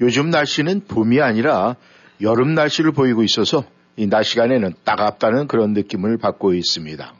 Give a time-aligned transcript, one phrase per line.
[0.00, 1.76] 요즘 날씨는 봄이 아니라
[2.20, 3.64] 여름 날씨를 보이고 있어서
[3.96, 7.14] 이 낮 시간에는 따갑다는 그런 느낌을 받고 있습니다.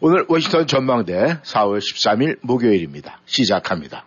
[0.00, 3.20] 오늘 워싱턴 전망대 4월 13일 목요일입니다.
[3.24, 4.04] 시작합니다.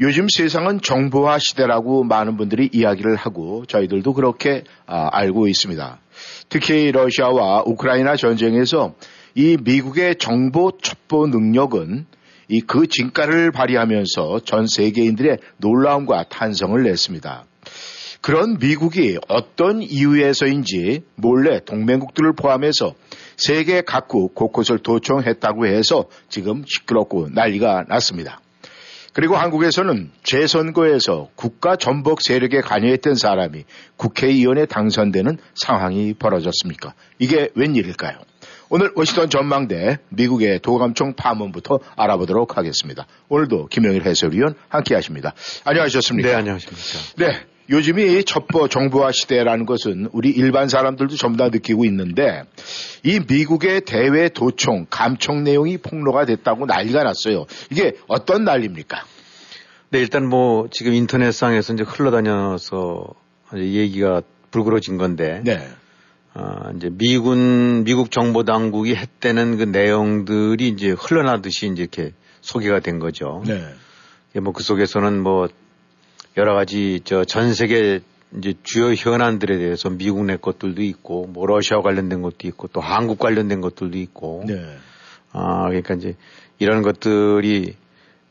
[0.00, 5.98] 요즘 세상은 정보화 시대라고 많은 분들이 이야기를 하고 저희들도 그렇게 아, 알고 있습니다.
[6.48, 8.94] 특히 러시아와 우크라이나 전쟁에서
[9.34, 12.06] 이 미국의 정보 첩보 능력은
[12.52, 17.44] 이 그 진가를 발휘하면서 전 세계인들의 놀라움과 탄성을 냈습니다.
[18.20, 22.94] 그런 미국이 어떤 이유에서인지 몰래 동맹국들을 포함해서
[23.36, 28.40] 세계 각국 곳곳을 도청했다고 해서 지금 시끄럽고 난리가 났습니다.
[29.14, 33.64] 그리고 한국에서는 재선거에서 국가 전복 세력에 관여했던 사람이
[33.96, 36.94] 국회의원에 당선되는 상황이 벌어졌습니까?
[37.18, 38.18] 이게 웬일일까요?
[38.74, 43.06] 오늘 워싱턴 전망대 미국의 도감청 파문부터 알아보도록 하겠습니다.
[43.28, 45.34] 오늘도 김영일 해설위원 함께 하십니다.
[45.64, 46.28] 안녕하셨습니까?
[46.30, 46.82] 네, 안녕하십니까.
[47.18, 47.46] 네.
[47.68, 52.44] 요즘이 첩보 정보화 시대라는 것은 우리 일반 사람들도 전부 다 느끼고 있는데
[53.02, 57.44] 이 미국의 대외 도청, 감청 내용이 폭로가 됐다고 난리가 났어요.
[57.70, 59.04] 이게 어떤 난리입니까?
[59.90, 63.04] 네, 일단 뭐 지금 인터넷상에서 이제 흘러다녀서
[63.52, 65.60] 이제 얘기가 불그러진 건데 네.
[66.34, 72.98] 어, 이제 미군 미국 정보 당국이 했다는 그 내용들이 이제 흘러나듯이 이제 이렇게 소개가 된
[72.98, 73.42] 거죠.
[73.46, 73.62] 네.
[74.40, 75.48] 뭐 그 속에서는 뭐
[76.36, 78.00] 여러 가지 저 전 세계
[78.38, 83.18] 이제 주요 현안들에 대해서 미국 내 것들도 있고 뭐 러시아 관련된 것도 있고 또 한국
[83.18, 84.78] 관련된 것들도 있고 네.
[85.32, 86.16] 아 그러니까 이제
[86.58, 87.76] 이런 것들이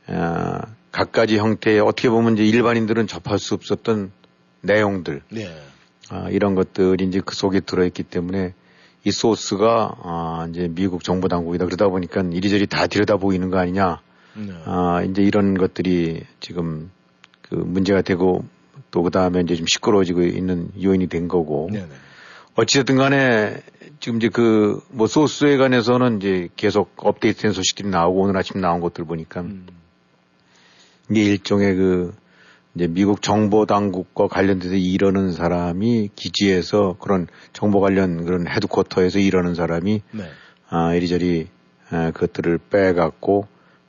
[0.08, 0.62] 아,
[0.92, 4.12] 각가지 형태의 어떻게 보면 이제 일반인들은 접할 수 없었던
[4.62, 5.56] 내용들 네.
[6.12, 8.54] 아, 이런 것들이 이제 그 속에 들어있기 때문에
[9.04, 14.02] 이 소스가 아, 이제 미국 정보 당국이다 그러다 보니까 이리저리 다 들여다 보이는 거 아니냐
[14.36, 14.54] 네.
[14.66, 16.92] 아, 이제 이런 것들이 지금
[17.42, 18.44] 그 문제가 되고
[18.92, 21.70] 또 그 다음에 이제 좀 시끄러워지고 있는 요인이 된 거고.
[21.72, 21.80] 네.
[21.80, 21.88] 네.
[22.56, 23.62] 어찌됐든 간에
[24.02, 29.06] 지금 이제 그 뭐 소스에 관해서는 이제 계속 업데이트된 소식들이 나오고 오늘 아침 나온 것들
[29.06, 29.68] 보니까 음.
[31.10, 32.14] 이게 일종의 그
[32.76, 40.02] 이제 미국 정보 당국과 관련돼서 이러는 사람이 기지에서 그런 정보 관련 그런 헤드쿼터에서 이러는 사람이
[40.12, 40.24] 네.
[40.70, 41.48] 아, 이리저리
[41.90, 43.48] 아, 그것들을 빼갖고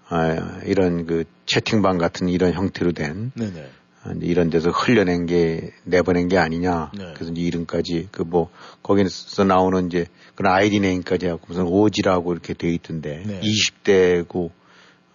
[0.08, 3.52] 아, 이런 그 채팅방 같은 이런 형태로 된 네.
[3.52, 3.70] 네.
[4.02, 6.90] 아, 이런 데서 흘려낸 게 내보낸 게 아니냐.
[6.98, 7.12] 네.
[7.14, 8.50] 그래서 이제 이름까지 그 뭐
[8.82, 13.40] 거기서 나오는 이제 그런 아이디 네임까지 하고 무슨 오지라고 이렇게 돼 있던데 네.
[13.40, 14.50] 20대고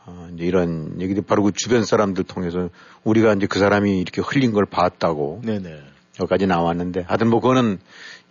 [0.08, 2.70] 어, 이제 이런 얘기들 바로 그 주변 사람들 통해서
[3.04, 5.60] 우리가 이제 그 사람이 이렇게 흘린 걸 봤다고 네.
[5.60, 5.82] 네.
[6.20, 7.80] 여기까지 나왔는데 하여튼 뭐 그거는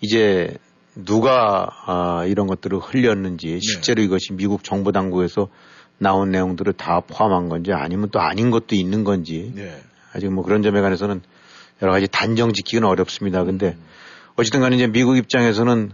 [0.00, 0.56] 이제
[0.94, 5.48] 누가 아, 이런 것들을 흘렸는지 실제로 이것이 미국 정보 당국에서
[5.98, 9.78] 나온 내용들을 다 포함한 건지 아니면 또 아닌 것도 있는 건지 네.
[10.14, 11.20] 아직 뭐 그런 점에 관해서는
[11.82, 13.44] 여러 가지 단정 짓기는 어렵습니다.
[13.44, 13.84] 근데 음.
[14.36, 15.92] 어쨌든 간에 이제 미국 입장에서는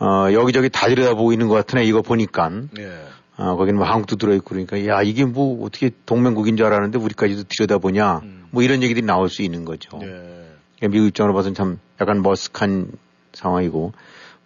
[0.00, 2.90] 어, 여기저기 다 들여다보고 있는 것 같으네 이거 보니까 네.
[3.36, 8.20] 어, 거기는 뭐 한국도 들어있고 그러니까 야 이게 뭐 어떻게 동맹국인 줄 알았는데 우리까지도 들여다보냐
[8.22, 8.44] 음.
[8.50, 9.98] 뭐 이런 얘기들이 나올 수 있는 거죠.
[9.98, 10.06] 네.
[10.06, 12.92] 그러니까 미국 입장으로 봐서는 참 약간 머쓱한
[13.32, 13.92] 상황이고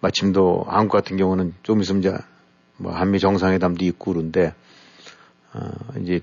[0.00, 2.16] 마침 또 한국 같은 경우는 좀 있으면 이제
[2.78, 4.54] 뭐 한미 정상회담도 있고 그런데
[5.52, 5.60] 어,
[6.00, 6.20] 이제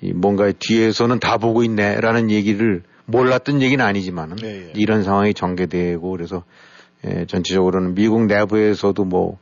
[0.00, 4.72] 이 뭔가 뒤에서는 다 보고 있네라는 얘기를 몰랐던 얘기는 아니지만은 네, 예.
[4.74, 6.44] 이런 상황이 전개되고 그래서
[7.04, 9.38] 예, 전체적으로는 미국 내부에서도 뭐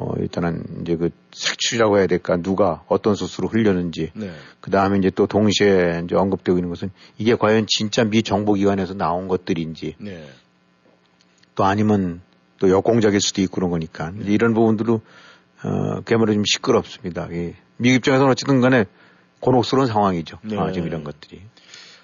[0.00, 4.30] 어, 일단은 이제 그 색출이라고 해야 될까 누가 어떤 소스로 흘렸는지 네.
[4.62, 9.28] 그 다음에 이제 또 동시에 이제 언급되고 있는 것은 이게 과연 진짜 미 정보기관에서 나온
[9.28, 10.26] 것들인지 네.
[11.54, 12.22] 또 아니면
[12.58, 15.02] 또 역공작일 수도 있고 그런 거니까 이제 이런 부분들도
[15.64, 17.28] 어, 그야말로 좀 시끄럽습니다.
[17.30, 18.86] 이 미국 입장에서는 어쨌든 간에
[19.40, 20.38] 곤혹스러운 상황이죠.
[20.42, 20.58] 네.
[20.58, 21.42] 아, 지금 이런 것들이.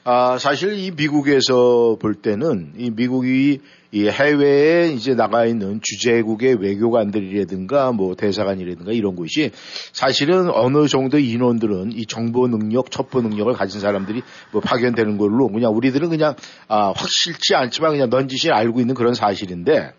[0.08, 3.58] 아, 사실 이 미국에서 볼 때는 이 미국이
[3.90, 9.50] 이 해외에 이제 나가 있는 주재국의 외교관들이라든가 뭐 대사관이라든가 이런 곳이
[9.92, 14.22] 사실은 어느 정도 인원들은 이 정보 능력, 첩보 능력을 가진 사람들이
[14.52, 16.36] 뭐 파견되는 걸로 그냥 우리들은 그냥
[16.68, 19.90] 아, 확실치 않지만 그냥 넌지시 알고 있는 그런 사실인데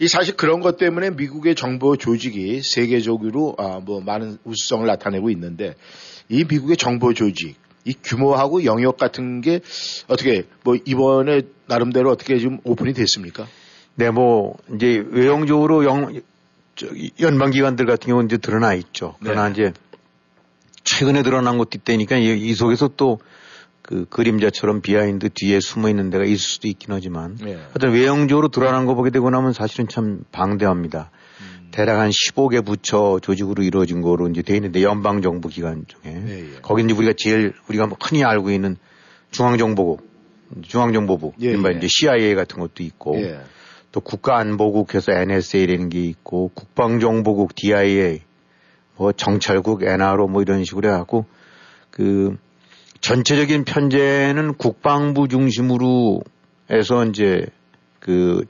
[0.00, 5.76] 이 사실 그런 것 때문에 미국의 정보 조직이 세계적으로 아, 뭐 많은 우수성을 나타내고 있는데
[6.28, 9.60] 이 미국의 정보 조직 이 규모하고 영역 같은 게
[10.08, 13.46] 어떻게 뭐 이번에 나름대로 어떻게 좀 오픈이 됐습니까?
[13.94, 16.20] 네, 뭐 이제 외형적으로 영
[17.20, 19.16] 연방 기관들 같은 경우는 이제 드러나 있죠.
[19.22, 19.52] 그러나 네.
[19.52, 19.72] 이제
[20.84, 23.18] 최근에 드러난 것도 있다니까 이, 이 속에서 또
[23.90, 27.54] 그 그림자처럼 behind 뒤에 숨어 있는 데가 있을 수도 있긴 하지만 네.
[27.54, 31.10] 하여튼 외형적으로 드러난 거 보게 되고 나면 사실은 참 방대합니다.
[31.70, 31.72] 음.
[31.72, 36.54] 대략 한 15개 부처 조직으로 이루어진 거로 이제 돼 있는데 연방 정부 기관 중에 네,
[36.54, 36.60] 예.
[36.62, 38.76] 거기 이제 우리가 제일 우리가 뭐 흔히 알고 있는
[39.30, 40.08] 중앙정보국,
[40.62, 41.76] 중앙정보부, 예, 예.
[41.76, 43.40] 이제 CIA 같은 것도 있고 예.
[43.92, 48.20] 또 국가안보국에서 NSA라는 게 있고 국방정보국 DIA
[48.96, 51.24] 뭐 정찰국 NRO 뭐 이런 식으로 해갖고
[51.90, 52.36] 그
[53.00, 56.22] 전체적인 편제는 국방부 중심으로
[56.70, 57.46] 해서 이제
[57.98, 58.44] 그,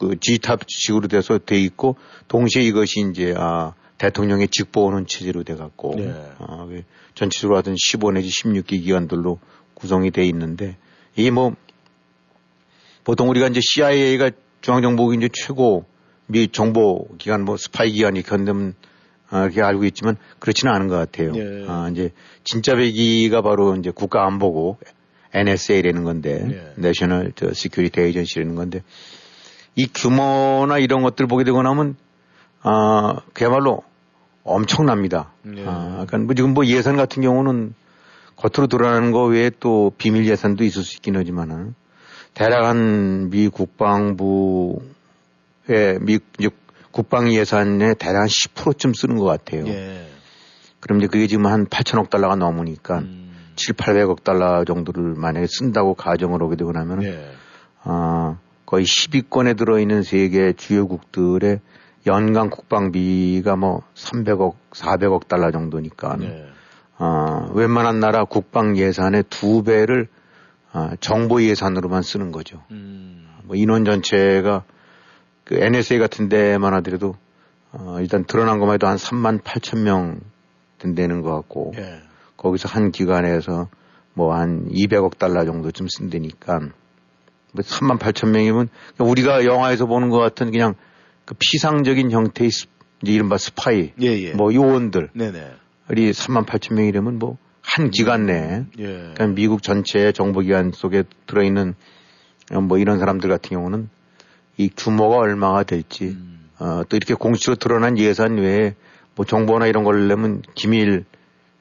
[0.00, 6.10] 그 G탑식으로 돼서 돼 있고 동시에 이것이 이제 아 대통령의 직보오는 체제로 돼 갖고 네.
[6.38, 6.82] 아, 그
[7.14, 9.38] 전체적으로 하던 15 내지 16기 기관들로
[9.74, 10.78] 구성이 돼 있는데
[11.16, 11.54] 이게 뭐
[13.04, 14.30] 보통 우리가 이제 CIA가
[14.62, 15.84] 중앙정보국 이제 최고
[16.26, 18.74] 미 정보 기관 뭐 스파이 기관이 견되면
[19.28, 21.32] 아, 이렇게 알고 있지만 그렇지는 않은 것 같아요.
[21.36, 21.64] 예.
[21.68, 22.10] 아, 이제
[22.42, 24.80] 진짜 배기가 바로 이제 국가 안보국
[25.34, 26.72] NSA라는 건데 예.
[26.76, 28.82] National 저 Security Agency라는 건데
[29.80, 31.96] 이 규모나 이런 것들 보게 되고 나면
[32.62, 33.82] 아 그야말로
[34.44, 35.32] 엄청납니다.
[35.56, 35.64] 예.
[35.66, 37.74] 아, 그러니까 뭐 지금 뭐 예산 같은 경우는
[38.36, 41.74] 겉으로 드러나는 거 외에 또 비밀 예산도 있을 수 있긴 하지만은
[42.34, 44.80] 대략 한 미 국방부의
[46.00, 46.18] 미
[46.90, 49.66] 국방 예산의 대략 한 10%쯤 쓰는 것 같아요.
[49.68, 50.06] 예.
[50.80, 53.30] 그럼 이제 그게 지금 한 8천억 달러가 넘으니까 음.
[53.56, 57.30] 7, 800억 달러 정도를 만약에 쓴다고 가정을 하게 되고 나면 예.
[57.84, 58.38] 어,
[58.70, 61.58] 거의 10위권에 들어있는 세계 주요국들의
[62.06, 66.46] 연간 국방비가 뭐 300억, 400억 달러 정도니까 예.
[66.96, 70.06] 어, 웬만한 나라 국방 예산의 두 배를
[70.72, 72.62] 어, 정보 예산으로만 쓰는 거죠.
[72.70, 73.26] 음.
[73.42, 74.62] 뭐 인원 전체가
[75.42, 77.16] 그 NSA 같은 데만 하더라도
[77.72, 80.20] 어, 일단 드러난 것만 해도 한 3만 8천 명
[80.78, 82.02] 된다는 것 같고 예.
[82.36, 83.66] 거기서 한 기관에서
[84.14, 86.68] 뭐 한 200억 달러 정도쯤 쓴다니까 뭐
[87.56, 88.68] 3만 8천 명이면
[88.98, 90.74] 우리가 영화에서 보는 것 같은 그냥
[91.24, 92.50] 그 피상적인 형태의
[93.02, 94.32] 이제 이른바 스파이 예, 예.
[94.32, 95.52] 뭐 요원들 네네.
[95.96, 98.84] 이 3만 8천 명이라면 뭐 한 기관 내에 예.
[98.84, 101.74] 그러니까 미국 전체 정보기관 속에 들어있는
[102.62, 103.88] 뭐 이런 사람들 같은 경우는
[104.56, 106.48] 이 규모가 얼마가 될지 음.
[106.58, 108.74] 어, 또 이렇게 공식으로 드러난 예산 외에
[109.14, 111.04] 뭐 정보나 이런 걸 내면 기밀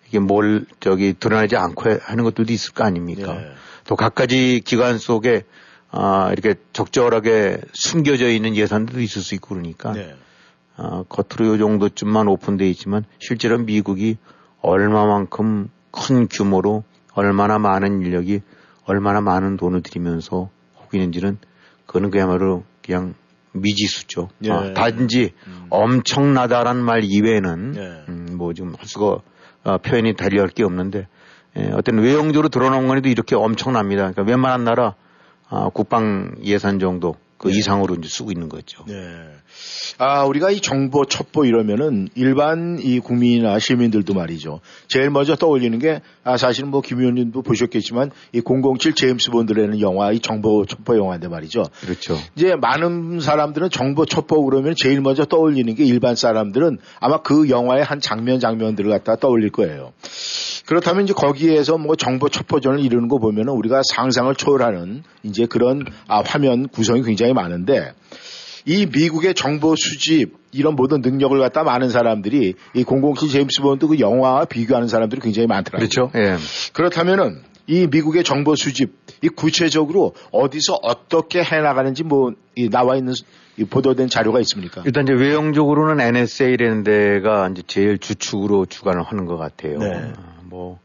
[0.08, 3.36] 이게 뭘 저기 드러나지 않고 하는 것들도 있을 거 아닙니까?
[3.36, 3.52] 예.
[3.86, 5.44] 또 각가지 기관 속에
[5.92, 10.16] 아, 이렇게 적절하게 숨겨져 있는 예산들도 있을 수 있고 그러니까 네.
[10.78, 14.18] 아, 겉으로 요 정도쯤만 오픈돼 있지만 실제로 미국이
[14.62, 16.84] 얼마만큼 큰 규모로
[17.14, 18.42] 얼마나 많은 인력이
[18.86, 21.38] 얼마나 많은 돈을 들이면서 하고 있는지는
[21.86, 23.16] 그거는 그야말로 그냥
[23.52, 24.30] 미지수죠.
[24.44, 24.52] 예.
[24.52, 25.66] 어, 단지 음.
[25.70, 28.04] 엄청나다란 말 이외에는 예.
[28.10, 29.20] 음, 뭐 지금 할 수가
[29.64, 31.08] 어, 표현이 달리할 게 없는데
[31.58, 34.12] 예, 어떤 외형적으로 드러나온 거에도 이렇게 엄청납니다.
[34.12, 34.96] 그러니까 웬만한 나라 어,
[35.74, 37.58] 국방 예산 정도 그 네.
[37.58, 38.84] 이상으로 이제 쓰고 있는 거죠.
[38.88, 38.94] 네.
[39.98, 44.60] 아, 우리가 이 정보 첩보 이러면은 일반 이 국민이나 시민들도 말이죠.
[44.88, 50.12] 제일 먼저 떠올리는 게, 아, 사실은 뭐 김 의원님도 보셨겠지만 이 007 제임스 본드라는 영화,
[50.12, 51.64] 이 정보 첩보 영화인데 말이죠.
[51.82, 52.18] 그렇죠.
[52.36, 57.84] 이제 많은 사람들은 정보 첩보 그러면 제일 먼저 떠올리는 게 일반 사람들은 아마 그 영화의
[57.84, 59.94] 한 장면 장면들을 갖다 떠올릴 거예요.
[60.66, 66.22] 그렇다면 이제 거기에서 뭐 정보 첩보전을 이루는 거 보면은 우리가 상상을 초월하는 이제 그런 아,
[66.26, 67.94] 화면 구성이 굉장히 많은데
[68.66, 74.00] 이 미국의 정보 수집 이런 모든 능력을 갖다 많은 사람들이 이 007 제임스 본드 그
[74.00, 75.88] 영화와 비교하는 사람들이 굉장히 많더라고요.
[75.88, 76.12] 그렇죠.
[76.16, 76.38] 예.
[76.74, 82.34] 그렇다면은 이 미국의 정보 수집 이 구체적으로 어디서 어떻게 해 나가는지 뭐
[82.72, 83.14] 나와 있는
[83.70, 84.82] 보도된 자료가 있습니까?
[84.86, 89.78] 일단 이제 외형적으로는 NSA라는 데가 이제 제일 주축으로 주관을 하는 것 같아요.
[89.78, 90.14] 네.
[90.44, 90.80] 뭐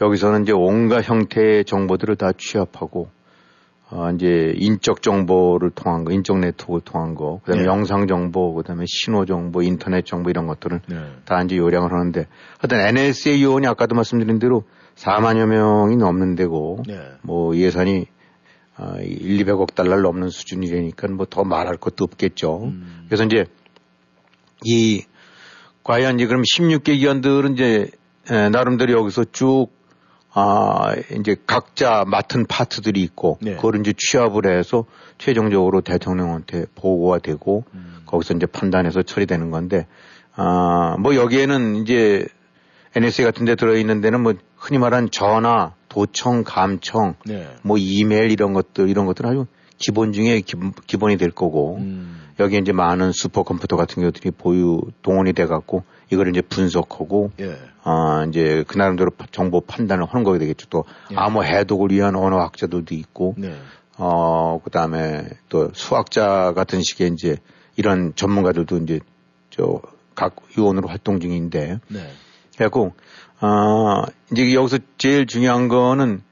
[0.00, 3.08] 여기서는 이제 온갖 형태의 정보들을 다 취합하고
[3.88, 7.68] 어, 이제 인적 정보를 통한 거, 인적 네트워크를 통한 거, 그다음에 네.
[7.68, 10.96] 영상 정보, 그다음에 신호 정보, 인터넷 정보 이런 것들을 네.
[11.24, 12.26] 다 이제 요량을 하는데
[12.58, 14.64] 하여튼 NSA 요원이 아까도 말씀드린 대로
[14.96, 16.98] 4만여 명이 넘는 데고 네.
[17.22, 18.06] 뭐 예산이
[18.78, 22.64] 어, 1, 200억 달러를 넘는 수준이라니까 뭐 더 말할 것도 없겠죠.
[22.64, 23.04] 음.
[23.06, 23.46] 그래서 이제
[24.64, 25.04] 이
[25.84, 27.90] 과연 이제 그럼 16개 기관들은 이제
[28.30, 29.68] 에, 나름대로 여기서 쭉
[30.38, 33.56] 아, 이제 각자 맡은 파트들이 있고, 네.
[33.56, 34.84] 그걸 이제 취합을 해서
[35.16, 38.02] 최종적으로 대통령한테 보고가 되고, 음.
[38.04, 39.86] 거기서 이제 판단해서 처리되는 건데,
[40.34, 42.26] 아, 뭐 여기에는 이제
[42.94, 47.48] NSA 같은 데 들어있는 데는 뭐 흔히 말하는 전화, 도청, 감청, 네.
[47.62, 49.46] 뭐 이메일 이런 것들, 이런 것들은 아주
[49.78, 52.20] 기본 중에 기, 본이될 거고, 음.
[52.40, 57.58] 여기 이제 많은 슈퍼컴퓨터 같은 것들이 보유, 동원이 돼 갖고, 이걸 이제 분석하고, 예.
[57.84, 60.66] 어, 이제 그 나름대로 정보 판단을 하는 거게 되겠죠.
[60.70, 61.16] 또 예.
[61.16, 63.56] 암호 해독을 위한 언어학자들도 있고, 네.
[63.98, 67.36] 어, 그 다음에 또 수학자 같은 식의 이제
[67.76, 69.00] 이런 전문가들도 이제
[69.50, 72.10] 저각 위원으로 활동 중인데, 네.
[72.54, 72.94] 그래갖고,
[73.40, 76.22] 어, 이제 여기서 제일 중요한 거는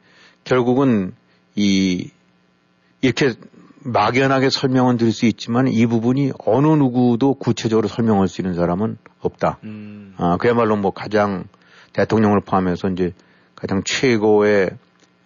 [0.44, 1.14] 결국은
[1.56, 2.10] 이,
[3.00, 3.34] 이렇게
[3.84, 9.58] 막연하게 설명은 드릴 수 있지만 이 부분이 어느 누구도 구체적으로 설명할 수 있는 사람은 없다.
[9.64, 10.14] 음.
[10.16, 11.44] 아, 그야말로 뭐 가장
[11.92, 13.12] 대통령을 포함해서 이제
[13.54, 14.70] 가장 최고의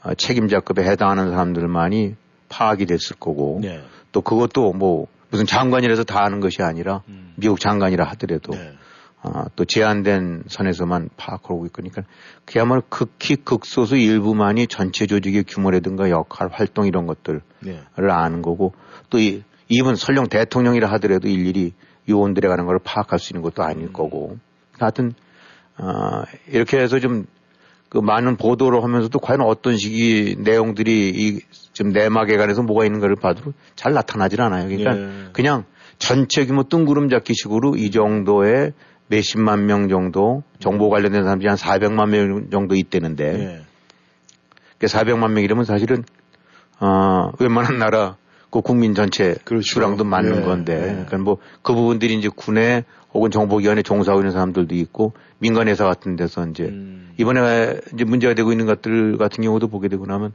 [0.03, 2.15] 어, 책임자급에 해당하는 사람들만이
[2.49, 3.81] 파악이 됐을 거고 네.
[4.13, 7.33] 또 그것도 뭐 무슨 장관이라서 다 아는 것이 아니라 음.
[7.37, 8.73] 미국 장관이라 하더라도 네.
[9.21, 12.03] 아, 또 제한된 선에서만 파악하고 있으니까
[12.45, 17.83] 그야말로 극히 극소수 일부만이 전체 조직의 규모라든가 역할, 활동 이런 것들을 네.
[17.97, 18.75] 아는 거고
[19.11, 21.73] 또 이, 이분 설령 대통령이라 하더라도 일일이
[22.09, 24.39] 요원들에 관한 걸 파악할 수 있는 것도 아닐 거고
[24.79, 25.15] 하여튼
[25.77, 27.27] 아, 이렇게 해서 좀
[27.89, 31.41] 그 많은 보도를 하면서도 과연 어떤 식의 내용들이 이
[31.73, 34.69] 지금 내막에 관해서 뭐가 있는가를 봐도 잘 나타나질 않아요.
[34.69, 35.29] 그러니까 예.
[35.33, 35.65] 그냥
[35.99, 38.73] 전체 규모 뜬구름 잡기 식으로 이 정도의
[39.09, 43.61] 몇십만 명 정도 정보 관련된 사람들이 한 400만 명 정도 있대는데 네.
[44.79, 46.05] 그 400만 명이라면 사실은
[46.81, 48.17] 어 웬만한 나라
[48.51, 49.67] 그 국민 전체 그렇죠.
[49.67, 50.87] 수랑도 맞는 예, 건데 예.
[51.07, 56.17] 그러니까 뭐 그 부분들이 이제 군에 혹은 정보기관에 종사하고 있는 사람들도 있고 민간 회사 같은
[56.17, 57.11] 데서 이제 음.
[57.19, 60.33] 이번에 이제 문제가 되고 있는 것들 같은 경우도 보게 되고 나면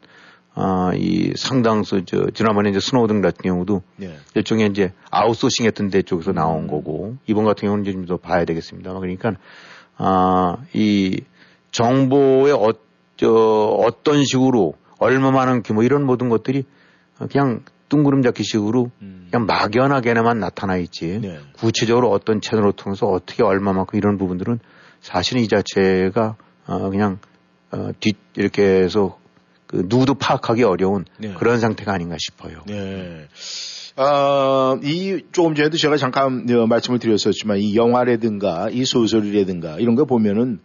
[0.56, 4.16] 아, 이 상당수 저 지난번에 이제 스노우등 같은 경우도 네.
[4.36, 6.36] 일종의 이제 아웃소싱 했던 데 쪽에서 음.
[6.36, 8.94] 나온 거고 이번 같은 경우는 이제 좀 더 봐야 되겠습니다.
[8.94, 9.34] 그러니까
[9.98, 11.22] 아, 이
[11.72, 12.74] 정보의 어,
[13.18, 16.66] 저, 어떤 식으로 얼마만한 규모 이런 모든 것들이
[17.32, 19.28] 그냥 둥그름 잡기 식으로 음.
[19.32, 21.40] 그냥 막연하게나만 나타나 있지 네.
[21.54, 24.60] 구체적으로 어떤 채널을 통해서 어떻게 얼마만큼 이런 부분들은
[25.02, 26.36] 사실은 이 자체가
[26.68, 27.20] 어, 그냥
[27.72, 29.18] 어, 뒷 이렇게 해서
[29.74, 31.34] 그 누구도 파악하기 어려운 네.
[31.34, 32.62] 그런 상태가 아닌가 싶어요.
[32.68, 33.26] 네.
[33.96, 40.06] 아, 이 조금 전에도 제가 잠깐 어, 말씀을 드렸었지만 이 영화라든가 이 소설이라든가 이런 거
[40.06, 40.60] 보면은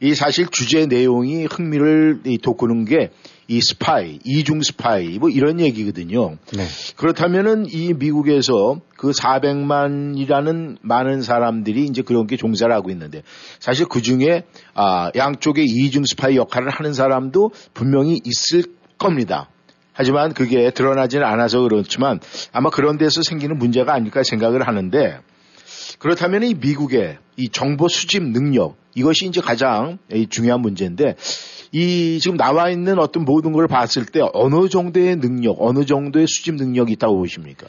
[0.00, 3.10] 이 사실 주제 내용이 흥미를 이 돋구는 게
[3.50, 6.36] 이 스파이, 이중 스파이 뭐 이런 얘기거든요.
[6.56, 6.64] 네.
[6.94, 13.24] 그렇다면은 이 미국에서 그 400만이라는 많은 사람들이 이제 그런 게 종사를 하고 있는데
[13.58, 18.62] 사실 그 중에 아, 양쪽의 이중 스파이 역할을 하는 사람도 분명히 있을
[18.98, 19.48] 겁니다.
[19.92, 22.20] 하지만 그게 드러나지는 않아서 그렇지만
[22.52, 25.18] 아마 그런 데서 생기는 문제가 아닐까 생각을 하는데
[26.00, 31.14] 그렇다면 이 미국의 이 정보 수집 능력 이것이 이제 가장 이 중요한 문제인데
[31.72, 36.56] 이 지금 나와 있는 어떤 모든 걸 봤을 때 어느 정도의 능력, 어느 정도의 수집
[36.56, 37.66] 능력이 있다고 보십니까?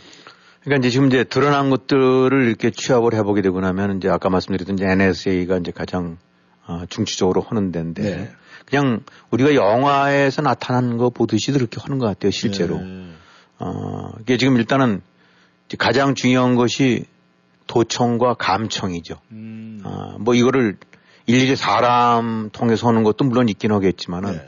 [0.61, 4.85] 그러니까 이제 지금 이제 드러난 것들을 이렇게 취합을 해보게 되고 나면 이제 아까 말씀드렸던 이제
[4.85, 6.17] NSA가 이제 가장
[6.65, 8.31] 어, 중추적으로 하는 데인데 네.
[8.65, 12.79] 그냥 우리가 영화에서 나타난 거 보듯이 그렇게 하는 것 같아요 실제로.
[12.79, 13.07] 네.
[13.59, 15.01] 어, 이게 지금 일단은
[15.77, 17.05] 가장 중요한 것이
[17.71, 19.15] 도청과 감청이죠.
[19.31, 19.81] 음.
[19.85, 20.75] 어, 뭐 이거를
[21.25, 24.45] 일일이 사람 통해서 하는 것도 물론 있긴 하겠지만은 네.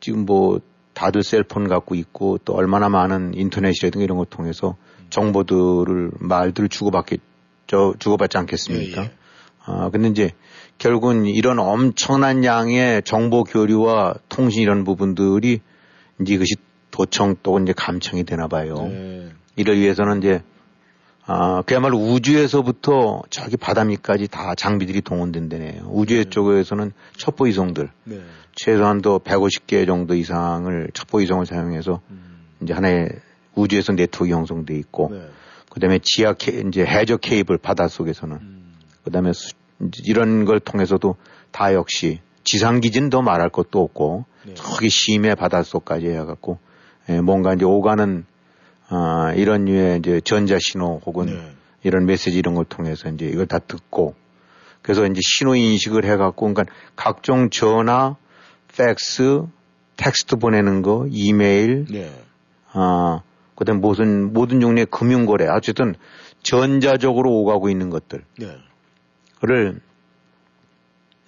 [0.00, 0.60] 지금 뭐
[0.92, 4.76] 다들 셀폰 갖고 있고 또 얼마나 많은 인터넷이라든가 이런 걸 통해서
[5.08, 9.00] 정보들을 말들을 주고받겠죠 주고받지 않겠습니까?
[9.00, 9.12] 예, 예.
[9.64, 10.32] 아 근데 이제
[10.76, 15.60] 결국은 이런 엄청난 양의 정보 교류와 통신 이런 부분들이
[16.20, 16.56] 이제 이것이
[16.90, 18.74] 도청 또 이제 감청이 되나 봐요.
[18.74, 19.30] 네.
[19.56, 20.42] 이를 위해서는 이제
[21.30, 25.82] 아, 그야말로 우주에서부터 저기 바다 밑까지 다 장비들이 동원된다네요.
[25.90, 28.20] 우주의 쪽에서는 첩보 이송들 네.
[28.56, 32.46] 최소한도 150개 정도 이상을 첩보 이송을 사용해서 음.
[32.62, 33.10] 이제 하나의
[33.54, 35.28] 우주에서 네트워크 형성돼 있고 네.
[35.68, 38.74] 그다음에 지하 케 이제 해저 케이블 바다 속에서는 음.
[39.04, 39.52] 그다음에 수,
[40.06, 41.16] 이런 걸 통해서도
[41.50, 42.80] 다 역시 지상
[43.10, 44.54] 더 말할 것도 없고 네.
[44.54, 46.58] 저기 심해 바닷속까지 해갖고
[47.10, 48.24] 예, 뭔가 이제 오가는
[48.88, 51.52] 아, 이런 류의 이제 전자 신호 혹은 네.
[51.82, 54.14] 이런 메시지 이런 걸 통해서 이제 이걸 다 듣고
[54.82, 58.16] 그래서 이제 신호 인식을 해갖고 그러니까 각종 전화,
[58.76, 59.42] 팩스,
[59.96, 62.10] 텍스트 보내는 거, 이메일, 네.
[62.72, 63.22] 아,
[63.54, 65.94] 그다음 무슨 모든 종류의 금융 거래, 어쨌든
[66.42, 68.24] 전자적으로 오가고 있는 것들.
[68.38, 68.56] 네.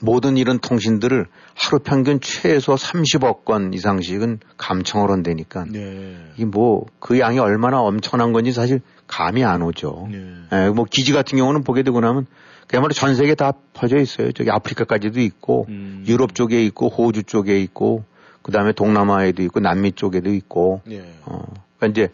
[0.01, 6.17] 를 모든 이런 통신들을 하루 평균 최소 30억 건 이상씩은 감청을 한다니까 네.
[6.35, 10.09] 이게 뭐그 양이 얼마나 엄청난 건지 사실 감이 안 오죠.
[10.11, 10.19] 네.
[10.53, 12.27] 예, 뭐 기지 같은 경우는 보게 되고 나면
[12.67, 14.33] 그야말로 전 세계 다 퍼져 있어요.
[14.33, 16.05] 저기 아프리카까지도 있고 음.
[16.07, 18.05] 유럽 쪽에 있고 호주 쪽에 있고
[18.43, 21.01] 그 다음에 동남아에도 있고 남미 쪽에도 있고 예.
[21.27, 21.43] 어
[21.77, 22.13] 그러니까 이제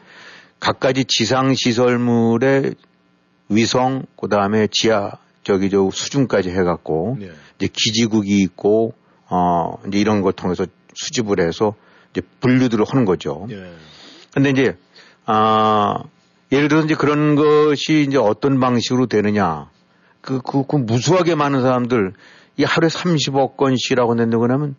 [0.59, 2.75] 각가지 지상 시설물의
[3.49, 5.12] 위성 그 다음에 지하
[5.46, 7.30] 저기 저 수준까지 해갖고 예.
[7.56, 8.94] 이제 기지국이 있고
[9.28, 11.76] 어 이제 이런 걸 통해서 수집을 해서
[12.10, 13.46] 이제 분류들을 하는 거죠.
[13.50, 13.70] 예.
[14.34, 14.76] 근데 이제
[15.24, 16.02] 아
[16.50, 19.70] 예를 들어서 이제 그런 것이 이제 어떤 방식으로 되느냐.
[20.20, 22.14] 그, 그, 그 무수하게 많은 사람들
[22.56, 24.74] 이 하루에 30억 건씩이라고 낸다고 하면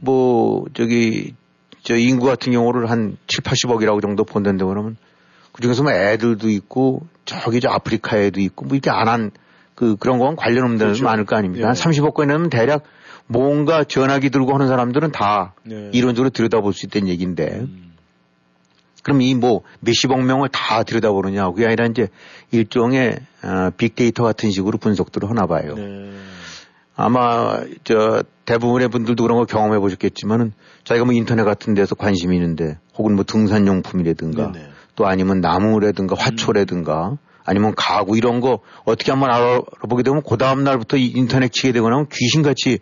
[0.00, 1.34] 뭐 저기
[1.82, 4.98] 저 인구 같은 경우를 한 7, 80억이라고 정도 본다고 그러면
[5.52, 9.30] 그 중에서 뭐 애들도 있고 저기 저 아프리카에도 있고 뭐 이렇게 안 한
[9.74, 11.04] 그 그런 건 관련 없는 데는 그렇죠.
[11.04, 11.62] 많을 거 아닙니까?
[11.62, 11.66] 예.
[11.66, 12.82] 한 30억 건이면 대략
[13.26, 15.90] 뭔가 전화기 들고 하는 사람들은 다 예.
[15.92, 17.92] 이론적으로 들여다볼 수 있다는 얘기인데 음.
[19.02, 22.08] 그럼 이 뭐 몇십억 명을 다 들여다보느냐 그게 아니라 이제
[22.52, 25.74] 일종의 어, 빅데이터 같은 식으로 분석들을 하나 봐요.
[25.74, 26.12] 네.
[26.94, 30.52] 아마 저 대부분의 분들도 그런 거 경험해 보셨겠지만은
[30.84, 34.68] 자기가 뭐 인터넷 같은 데서 관심이 있는데 혹은 뭐 등산용품이라든가 네 네.
[34.94, 37.16] 또 아니면 나무라든가 화초라든가 음.
[37.44, 42.08] 아니면 가구 이런 거 어떻게 한번 알아보게 되면 그 다음 날부터 인터넷 치게 되거나 하면
[42.10, 42.78] 귀신같이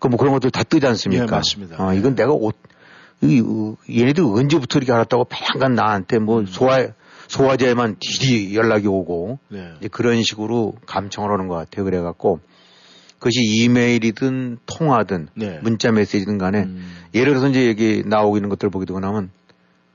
[0.00, 1.26] 그 뭐 그런 것들 다 뜨지 않습니까?
[1.26, 1.76] 네, 맞습니다.
[1.78, 2.56] 어, 이건 내가 옷,
[3.22, 6.46] 이, 어, 얘네들 언제부터 이렇게 알았다고 팽간 나한테 뭐 음.
[6.46, 6.88] 소화,
[7.28, 9.74] 소화제만 디디 연락이 오고 네.
[9.78, 11.84] 이제 그런 식으로 감청을 하는 것 같아요.
[11.84, 12.40] 그래갖고
[13.18, 15.60] 그것이 이메일이든 통화든 네.
[15.62, 16.96] 문자 메시지든 간에 음.
[17.14, 19.30] 예를 들어서 이제 여기 나오고 있는 것들을 보게 되고 나면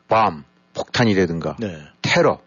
[0.07, 0.43] 밤,
[0.75, 1.79] 폭탄이라든가 네.
[2.03, 2.44] 테러, 음.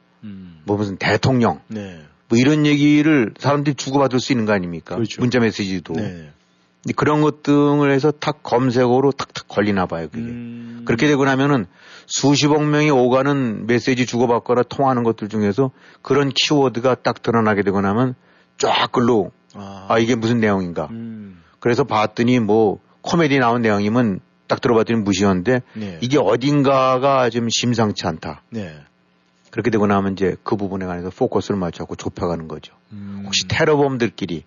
[0.68, 1.98] 뭐 무슨 대통령 네.
[2.28, 4.94] 뭐 이런 얘기를 사람들이 주고받을 수 있는 거 아닙니까?
[4.94, 5.20] 그렇죠.
[5.20, 5.94] 문자 메시지도.
[5.94, 6.30] 네.
[6.94, 10.22] 그런 것 등을 해서 탁 검색어로 탁탁 걸리나 봐요, 그게.
[10.22, 10.82] 음.
[10.84, 11.66] 그렇게 되고 나면은
[12.06, 15.70] 수십억 명이 오가는 메시지 주고받거나 통하는 것들 중에서
[16.02, 18.14] 그런 키워드가 딱 드러나게 되고 나면
[18.58, 20.88] 쫙 글로 아, 아 이게 무슨 내용인가.
[20.90, 21.42] 음.
[21.60, 25.98] 그래서 봤더니 뭐 코미디 나온 내용이면 딱 들어봤더니 무시한데 네.
[26.00, 28.42] 이게 어딘가가 좀 심상치 않다.
[28.50, 28.75] 네.
[29.50, 32.75] 그렇게 되고 나면 이제 그 부분에 관해서 포커스를 맞춰고 좁혀가는 거죠.
[32.93, 33.23] 음.
[33.25, 34.45] 혹시 테러범들끼리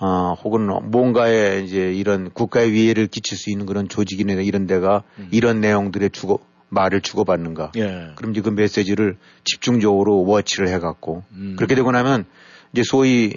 [0.00, 5.28] 어, 혹은 뭔가에 이제 이런 국가의 위해를 끼칠 수 있는 그런 조직이나 이런 데가 음.
[5.30, 7.72] 이런 내용들의 주고 말을 주고받는가.
[7.76, 8.10] 예.
[8.16, 11.54] 그럼 이제 그 메시지를 집중적으로 워치를 해갖고 음.
[11.56, 12.24] 그렇게 되고 나면
[12.72, 13.34] 이제 소위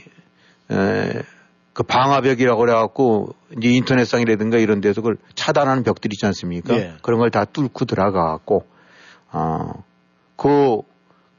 [0.72, 1.22] 에,
[1.74, 6.74] 그 방화벽이라고 그래갖고 이제 인터넷상이라든가 이런 데서 그걸 차단하는 벽들이 있지 않습니까?
[6.76, 6.94] 예.
[7.04, 8.66] 그런 걸 다 뚫고 들어가갖고
[9.32, 9.84] 어,
[10.38, 10.82] 그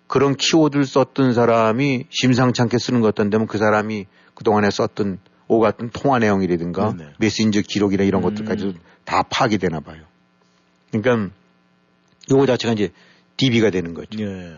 [0.07, 5.91] 그런 키워드를 썼던 사람이 심상치 않게 쓰는 것 같던데 그 사람이 그동안에 썼던 오 같은
[5.91, 7.13] 통화 내용이라든가 네네.
[7.19, 8.29] 메신저 기록이나 이런 음.
[8.29, 10.03] 것들까지 다 파악이 되나 봐요.
[10.93, 11.35] 그러니까
[12.31, 12.91] 요거 자체가 이제
[13.39, 14.21] DB가 되는 거죠.
[14.21, 14.57] 예.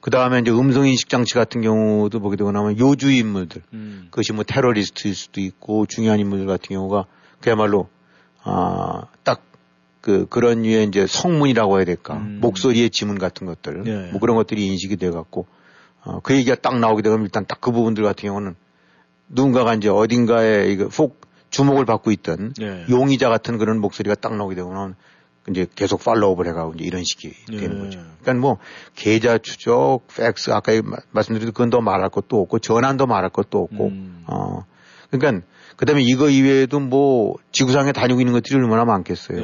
[0.00, 4.08] 그 다음에 이제 음성인식 장치 같은 경우도 보게 되고 나면 요주 인물들, 음.
[4.10, 7.06] 그것이 뭐 테러리스트일 수도 있고 중요한 인물들 같은 경우가
[7.40, 7.88] 그야말로,
[8.42, 9.42] 아, 딱
[10.02, 12.16] 그, 그런 류의 이제 성문이라고 해야 될까.
[12.16, 12.38] 음.
[12.42, 13.84] 목소리의 지문 같은 것들.
[13.86, 14.10] 예.
[14.10, 15.46] 뭐 그런 것들이 인식이 돼 갖고,
[16.04, 18.56] 어, 그 얘기가 딱 나오게 되면 일단 딱 그 부분들 같은 경우는
[19.28, 22.84] 누군가가 이제 어딘가에 이거 폭 주목을 받고 있던 예.
[22.90, 24.96] 용의자 같은 그런 목소리가 딱 나오게 되면
[25.48, 27.80] 이제 계속 팔로우업을 해가고 이제 이런 식이 되는 예.
[27.80, 28.00] 거죠.
[28.22, 28.58] 그러니까 뭐
[28.96, 30.72] 계좌 추적, 팩스 아까
[31.12, 34.24] 말씀드린 그건 더 말할 것도 없고 전환도 말할 것도 없고 음.
[34.26, 34.64] 어
[35.10, 39.40] 그러니까 그다음에 이거 이외에도 뭐 지구상에 다니고 있는 것들이 얼마나 많겠어요.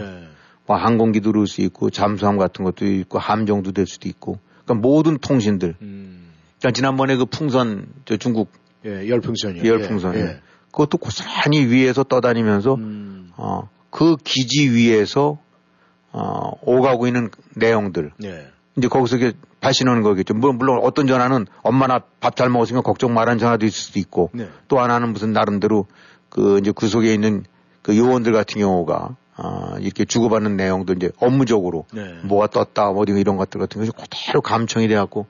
[0.68, 0.72] 예.
[0.72, 5.18] 뭐 항공기도 그럴 수 있고 잠수함 같은 것도 있고 함정도 될 수도 있고 그러니까 모든
[5.18, 5.76] 통신들.
[5.80, 6.28] 음.
[6.58, 8.50] 그러니까 지난번에 그 풍선 저 중국
[8.84, 9.64] 예, 열풍선이요.
[9.64, 10.14] 열풍선.
[10.14, 10.40] 예, 예.
[10.70, 13.32] 그것도 고스란히 위에서 떠다니면서 음.
[13.36, 15.38] 어 그 기지 위에서
[16.12, 18.12] 어, 오가고 있는 내용들.
[18.18, 18.46] 네.
[18.76, 20.34] 이제 거기서 이게 발신하는 거겠죠.
[20.34, 24.48] 뭐, 물론 어떤 전화는 엄마나 밥 잘 먹었으니까 걱정 말한 전화도 있을 수도 있고 네.
[24.68, 25.86] 또 하나는 무슨 나름대로
[26.28, 27.44] 그 이제 그 속에 있는
[27.82, 32.18] 그 요원들 같은 경우가 아, 이렇게 주고받는 내용도 이제 업무적으로 네.
[32.24, 35.26] 뭐가 떴다, 뭐 어디 이런 것들 같은 것이 그대로 감청이 돼갖고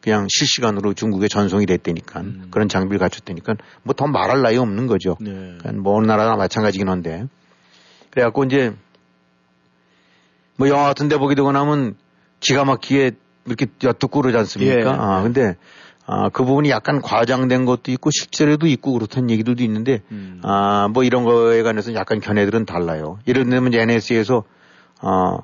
[0.00, 2.48] 그냥 실시간으로 중국에 전송이 됐다니까 음.
[2.50, 5.16] 그런 장비를 갖췄다니까 뭐 더 말할 나위 없는 거죠.
[5.20, 5.30] 네.
[5.30, 7.26] 그러니까 뭐 어느 나라나 마찬가지긴 한데
[8.08, 8.74] 그래갖고 이제
[10.56, 11.96] 뭐 영화 같은 데 보게 되고 나면
[12.40, 13.12] 기가 막히게
[13.44, 14.74] 이렇게 엿듣고 그러지 않습니까?
[14.74, 14.84] 예.
[14.86, 15.56] 아, 근데
[16.12, 20.40] 아, 그 부분이 약간 과장된 것도 있고 실제로도 있고 그렇다는 얘기들도 있는데 음.
[20.42, 23.20] 아, 뭐 이런 거에 관해서 약간 견해들은 달라요.
[23.28, 24.42] 예를 들면 NS에서
[25.00, 25.38] 아,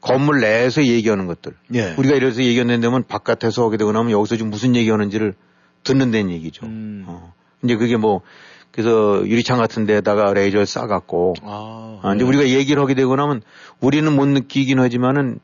[0.00, 1.52] 건물 내에서 얘기하는 것들.
[1.74, 1.94] 예.
[1.98, 5.34] 우리가 이래서 얘기했는데면 바깥에서 오게 되고 나면 여기서 지금 무슨 얘기하는지를
[5.84, 6.64] 듣는 데는 얘기죠.
[6.64, 7.04] 음.
[7.06, 7.34] 어.
[7.62, 8.22] 이제 그게 뭐
[8.70, 12.28] 그래서 유리창 같은 데다가 레이저를 쏴갖고 아, 아, 이제 네.
[12.28, 13.42] 우리가 얘기를 하게 되고 나면
[13.80, 15.38] 우리는 못 느끼긴 하지만은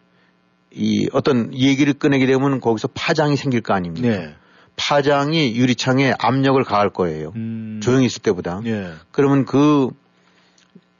[0.78, 4.08] 이 어떤 얘기를 꺼내게 되면 거기서 파장이 생길 거 아닙니까?
[4.08, 4.34] 네.
[4.76, 7.32] 파장이 유리창에 압력을 가할 거예요.
[7.34, 7.80] 음.
[7.82, 8.62] 조용히 있을 때보다.
[8.64, 8.92] 예.
[9.10, 9.88] 그러면 그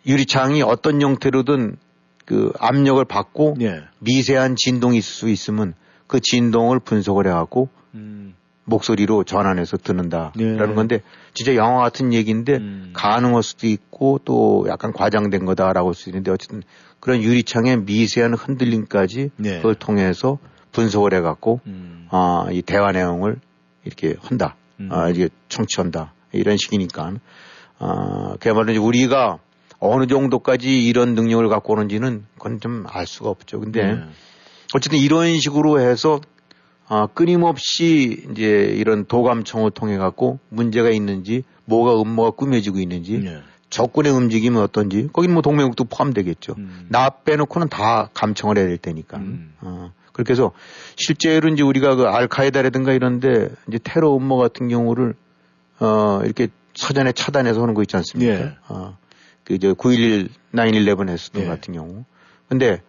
[0.04, 1.76] 유리창이 어떤 형태로든
[2.24, 3.82] 그 압력을 받고 예.
[4.00, 5.74] 미세한 진동이 있을 수 있으면
[6.08, 8.27] 그 진동을 분석을 해갖고 음.
[8.68, 10.74] 목소리로 전환해서 듣는다라는 예.
[10.74, 11.00] 건데
[11.34, 12.90] 진짜 영화 같은 얘기인데 음.
[12.92, 16.62] 가능할 수도 있고 또 약간 과장된 거다라고 할 수 있는데 어쨌든
[17.00, 19.56] 그런 유리창의 미세한 흔들림까지 예.
[19.56, 20.38] 그걸 통해서
[20.72, 22.06] 분석을 해갖고 음.
[22.10, 23.40] 아, 이 대화 내용을
[23.84, 24.56] 이렇게 한다.
[24.80, 24.90] 음.
[24.92, 26.12] 아, 이게 청취한다.
[26.32, 27.14] 이런 식이니까.
[27.78, 29.38] 아, 그야말로 이제 우리가
[29.80, 33.60] 어느 정도까지 이런 능력을 갖고 오는지는 그건 좀 알 수가 없죠.
[33.60, 33.98] 근데 예.
[34.74, 36.20] 어쨌든 이런 식으로 해서
[36.88, 38.42] 아, 끊임없이 이제
[38.74, 43.42] 이런 도감청을 통해 갖고 문제가 있는지 뭐가 음모가 꾸며지고 있는지 예.
[43.68, 46.54] 적군의 움직임은 어떤지 거긴 뭐 동맹국도 포함되겠죠.
[46.56, 46.86] 음.
[46.88, 49.18] 나 빼놓고는 다 감청을 해야 될 테니까.
[49.18, 49.52] 음.
[49.60, 50.52] 어, 그렇게 해서
[50.96, 55.14] 실제로 이제 우리가 그 알카에다라든가 이런데 이제 테러 음모 같은 경우를
[55.80, 58.32] 어, 이렇게 사전에 차단해서 하는 거 있지 않습니까?
[58.32, 58.56] 예.
[58.68, 58.96] 어,
[59.44, 61.46] 그 이제 911, 911 했었던 예.
[61.46, 62.04] 것 같은 경우.
[62.48, 62.80] 근데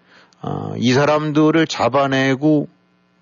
[0.42, 2.70] 어, 이 사람들을 잡아내고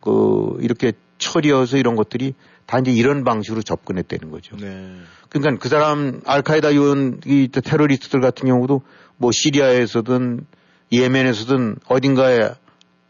[0.02, 2.34] 그 이렇게 처리해서 이런 것들이
[2.66, 4.56] 다 이제 이런 방식으로 접근했다는 거죠.
[4.58, 4.96] 네.
[5.30, 8.82] 그러니까 그 사람 알카에다 요원 이 테러리스트들 같은 경우도
[9.18, 10.46] 뭐 시리아에서든
[10.92, 12.52] 예멘에서든 어딘가에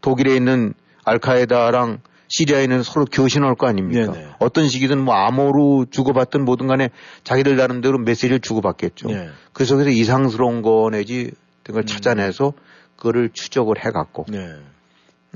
[0.00, 0.74] 독일에 있는
[1.04, 4.12] 알카에다랑 시리아에 있는 서로 교신할 거 아닙니까?
[4.12, 4.28] 네네.
[4.38, 6.90] 어떤 식이든 뭐 암호로 주고받든 뭐든 간에
[7.24, 9.08] 자기들 나름대로 메시지를 주고받겠죠.
[9.08, 9.30] 네.
[9.52, 11.48] 그 속에서 이상스러운 거 내지 음.
[11.64, 12.52] 등걸 찾아내서
[12.96, 14.56] 그거를 추적을 해갖고 네.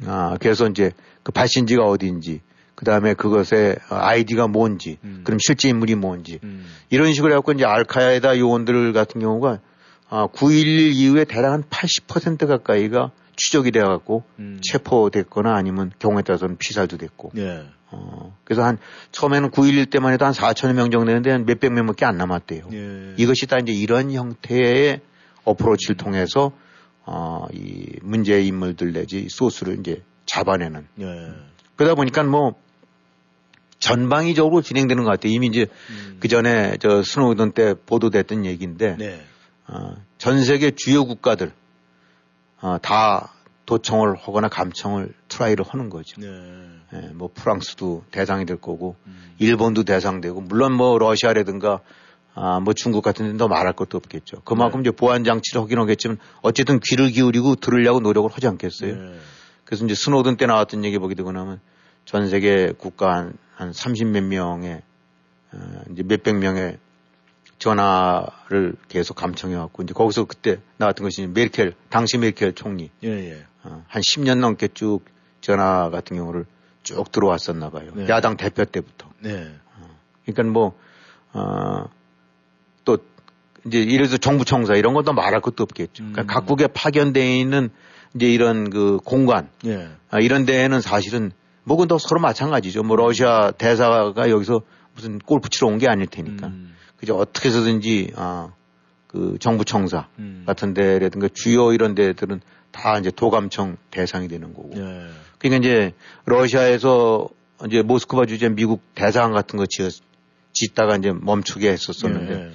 [0.07, 2.41] 아, 그래서 이제 그 발신지가 어디인지,
[2.75, 5.21] 그 다음에 그것의 아이디가 뭔지, 음.
[5.25, 6.65] 그럼 실제 인물이 뭔지, 음.
[6.91, 9.61] 이런 식으로 해갖고 이제 알카에다 요원들 같은 경우가
[10.09, 14.61] 아, 9.11 이후에 대략 한 80% 가까이가 추적이 돼갖고 음.
[14.63, 17.65] 체포됐거나 아니면 경우에 따라서는 피살도 됐고, 예.
[17.91, 18.79] 어, 그래서 한
[19.11, 22.69] 처음에는 9.11 때만 해도 한 4천여 명 정도 되는데 한 몇백 명밖에 안 남았대요.
[22.73, 23.15] 예.
[23.17, 25.01] 이것이 다 이제 이런 형태의
[25.45, 26.53] 어프로치를 통해서
[27.05, 30.87] 어, 이 문제의 인물들 내지 소스를 이제 잡아내는.
[31.01, 31.07] 예.
[31.77, 32.55] 그러다 보니까 뭐
[33.79, 35.33] 전방위적으로 진행되는 것 같아요.
[35.33, 36.19] 이미 이제 음.
[36.21, 39.21] 그 전에 저 스노우던 때 보도됐던 얘기인데 네.
[39.67, 41.53] 어, 전 세계 주요 국가들
[42.61, 43.33] 어, 다
[43.67, 46.21] 도청을 하거나 감청을 try를 하는 거죠.
[46.21, 46.27] 네.
[46.95, 49.35] 예, 뭐 프랑스도 대상이 될 거고 음.
[49.39, 51.81] 일본도 대상되고 물론 뭐 러시아라든가
[52.35, 54.41] 아, 뭐 중국 같은 데는 더 말할 것도 없겠죠.
[54.45, 54.89] 그만큼 네.
[54.89, 58.95] 이제 보안 장치를 하긴 하겠지만 어쨌든 귀를 기울이고 들으려고 노력을 하지 않겠어요.
[58.95, 59.19] 네.
[59.65, 61.61] 그래서 이제 스노든 때 나왔던 얘기 보게 되고 나면
[62.05, 64.83] 전 세계 국가 한, 한 30 몇 명의
[65.53, 66.79] 어, 이제 몇백 명의
[67.59, 73.47] 전화를 계속 감청해 왔고 이제 거기서 그때 나왔던 것이 메르켈 당시 메르켈 총리 예, 예.
[73.63, 75.01] 어, 한 10년 넘게 쭉
[75.41, 76.47] 전화 같은 경우를
[76.83, 77.93] 쭉 들어왔었나 봐요.
[77.95, 78.09] 네.
[78.09, 79.09] 야당 대표 때부터.
[79.21, 79.53] 네.
[80.25, 80.79] 그러니까 뭐,
[81.33, 82.02] 어, 또,
[83.67, 86.05] 이제 이래서 정부 청사 이런 것도 말할 것도 없겠죠.
[86.05, 86.27] 그러니까 음.
[86.27, 87.71] 각국에 파견되어 있는
[88.15, 89.89] 이제 이런 그 공간, 예.
[90.11, 91.33] 아, 이런 데에는 사실은
[91.65, 92.83] 뭐건 다 서로 마찬가지죠.
[92.83, 94.63] 뭐 러시아 대사가 여기서
[94.95, 96.49] 무슨 골프 치러 온 게 아닐 테니까.
[96.49, 96.75] 음.
[96.97, 97.17] 그죠.
[97.17, 98.53] 어떻게 해서든지, 아,
[99.07, 100.45] 그 정부 청사 음.
[100.47, 104.71] 같은 데라든가 주요 이런 데들은 다 이제 도감청 대상이 되는 거고.
[104.77, 105.09] 예.
[105.39, 105.93] 그러니까 이제
[106.25, 107.29] 러시아에서
[107.67, 109.89] 이제 모스크바 주재 미국 대사관 같은 거 지어
[110.53, 112.51] 짓다가 이제 멈추게 했었었는데 예.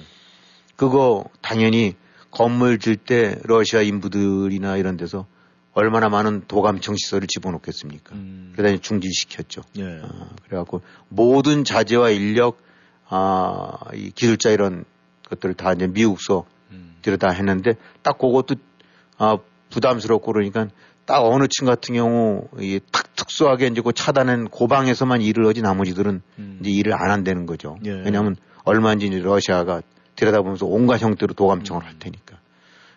[0.78, 1.96] 그거 당연히
[2.30, 5.26] 건물 질때 러시아 인부들이나 이런 데서
[5.72, 8.14] 얼마나 많은 도감청 시설을 집어넣겠습니까?
[8.14, 8.52] 음.
[8.54, 9.62] 그러다 이제 중지시켰죠.
[9.78, 10.00] 예.
[10.04, 12.58] 아, 그래갖고 모든 자재와 인력,
[13.08, 14.84] 아, 이 기술자 이런
[15.28, 16.94] 것들을 다 이제 미국서 음.
[17.02, 18.54] 들여다 했는데 딱 그것도
[19.16, 19.38] 아,
[19.70, 20.68] 부담스럽고 그러니까
[21.06, 26.58] 딱 어느 층 같은 경우 이탁 특수하게 이제 그 차단한 고방에서만 일을 하지 나머지들은 음.
[26.60, 27.78] 이제 일을 안 한다는 거죠.
[27.84, 27.90] 예.
[27.90, 29.82] 왜냐하면 얼마인지 러시아가
[30.18, 32.38] 들여다보면서 온갖 형태로 도감청을 할 테니까.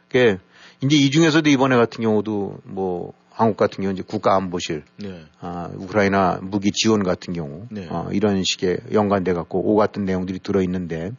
[0.08, 0.40] 그게
[0.84, 5.24] 이제 이 중에서도 이번에 같은 경우도 뭐 한국 같은 경우 이제 국가안보실 네.
[5.40, 7.88] 아, 우크라이나 무기 지원 같은 경우 네.
[7.90, 11.12] 어, 이런 식의 연관돼 갖고 오 같은 내용들이 들어 있는데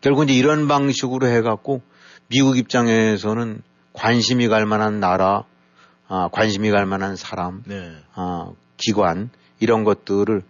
[0.00, 1.80] 결국 이제 이런 방식으로 해 갖고
[2.28, 5.44] 미국 입장에서는 관심이 갈 만한 나라,
[6.08, 7.92] 아, 관심이 갈 만한 사람, 네.
[8.14, 10.42] 아, 기관 이런 것들을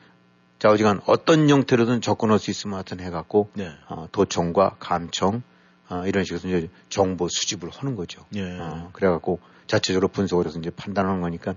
[0.58, 3.70] 좌우지간 어떤 형태로든 접근할 수 있으면 하여튼 해 갖고 네.
[3.88, 5.42] 어, 도청과 감청
[5.88, 8.24] 어, 이런 식으로 이제 정보 수집을 하는 거죠.
[8.34, 8.58] 예.
[8.58, 11.54] 어, 그래갖고 자체적으로 분석을 해서 이제 판단하는 거니까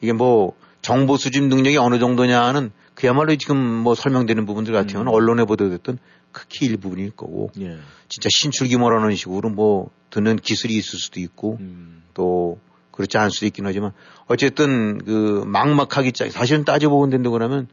[0.00, 5.14] 이게 뭐 정보 수집 능력이 어느 정도냐는 그야말로 지금 뭐 설명되는 부분들 같은 경우는 음.
[5.14, 5.98] 언론에 보도됐던
[6.32, 7.78] 극히 일부분일 거고 예.
[8.08, 12.02] 진짜 신출기모라는 식으로 뭐 듣는 기술이 있을 수도 있고 음.
[12.14, 12.58] 또
[12.90, 13.92] 그렇지 않을 수도 있긴 하지만
[14.26, 17.68] 어쨌든 그 막막하기 짜 사실은 따져보고 된다고 하면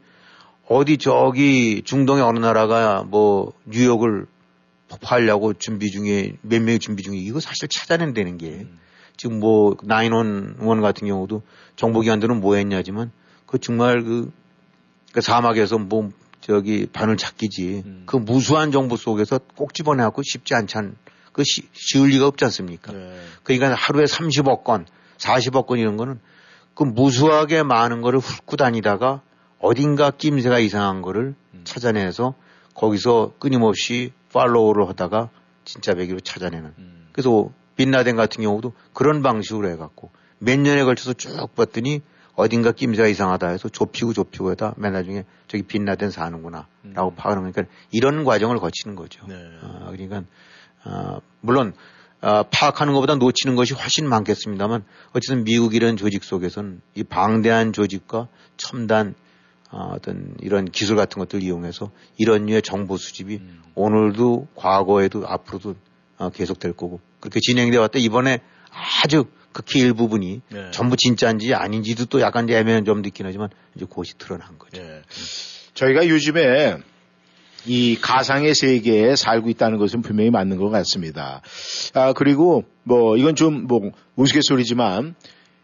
[0.68, 4.26] 어디 저기 중동의 어느 나라가 뭐 뉴욕을
[4.88, 8.78] 폭파하려고 준비 중에 몇 명이 준비 중에 이거 사실 찾아낸다는 게 음.
[9.16, 11.42] 지금 뭐 나인원 같은 경우도
[11.76, 13.10] 정보기관들은 뭐 했냐지만
[13.46, 14.30] 그 정말 그,
[15.12, 18.02] 그 사막에서 뭐 저기 바늘 찾기지 음.
[18.06, 20.96] 그 무수한 정보 속에서 꼭 집어내갖고 쉽지 않찬
[21.32, 22.92] 그 시, 쉬울 리가 없지 않습니까?
[22.92, 23.20] 네.
[23.42, 24.86] 그러니까 하루에 30억 건,
[25.18, 26.20] 40억 건 이런 거는
[26.74, 29.22] 그 무수하게 많은 거를 훑고 다니다가
[29.60, 31.60] 어딘가 낌새가 이상한 거를 음.
[31.64, 32.34] 찾아내서
[32.74, 35.30] 거기서 끊임없이 팔로우를 하다가
[35.64, 36.74] 진짜 배기로 찾아내는.
[36.78, 37.08] 음.
[37.12, 42.02] 그래서 빛나덴 같은 경우도 그런 방식으로 해갖고 몇 년에 걸쳐서 쭉 봤더니
[42.34, 47.14] 어딘가 낌새가 이상하다 해서 좁히고 좁히고 하다 맨 나중에 저기 빛나덴 사는구나 라고 음.
[47.16, 49.26] 파악하는 거니까 이런 과정을 거치는 거죠.
[49.26, 49.34] 네.
[49.62, 50.22] 어, 그러니까
[50.84, 51.72] 어, 물론
[52.20, 58.28] 어, 파악하는 것보다 놓치는 것이 훨씬 많겠습니다만 어쨌든 미국 이런 조직 속에서는 이 방대한 조직과
[58.56, 59.14] 첨단
[59.70, 63.62] 어, 어떤 이런 기술 같은 것들 을 이용해서 이런 류의 정보 수집이 음.
[63.74, 65.74] 오늘도 과거에도 앞으로도
[66.18, 68.40] 어, 계속될 거고 그렇게 진행되어 왔다 이번에
[69.04, 70.70] 아주 극히 일부분이 네.
[70.72, 74.80] 전부 진짜인지 아닌지도 또 약간 애매한 점도 있긴 하지만 이제 그것이 드러난 거죠.
[74.80, 75.02] 네.
[75.74, 76.78] 저희가 요즘에
[77.66, 81.42] 이 가상의 세계에 살고 있다는 것은 분명히 맞는 것 같습니다.
[81.94, 85.14] 아, 그리고 뭐 이건 좀 뭐 우스갯소리지만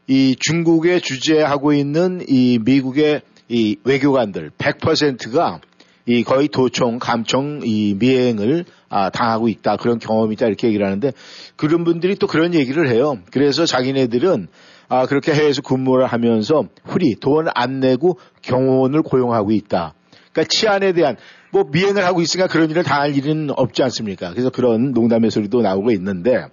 [0.07, 5.61] 이 중국에 주재하고 있는 이 미국의 이 외교관들 100%가
[6.07, 9.76] 이 거의 도청, 감청 이 미행을 아, 당하고 있다.
[9.76, 10.46] 그런 경험이 있다.
[10.46, 11.12] 이렇게 얘기를 하는데
[11.57, 13.18] 그런 분들이 또 그런 얘기를 해요.
[13.30, 14.48] 그래서 자기네들은
[14.88, 19.94] 아, 그렇게 해외에서 근무를 하면서 후리, 돈 안 내고 경호원을 고용하고 있다.
[20.33, 21.16] 그러니까 치안에 대한
[21.50, 24.30] 뭐 미행을 하고 있으니까 그런 일을 당할 일은 없지 않습니까?
[24.30, 26.46] 그래서 그런 농담의 소리도 나오고 있는데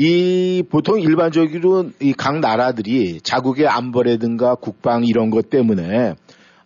[0.00, 6.14] 이 보통 일반적으로 이 각 나라들이 자국의 안보라든가 국방 이런 것 때문에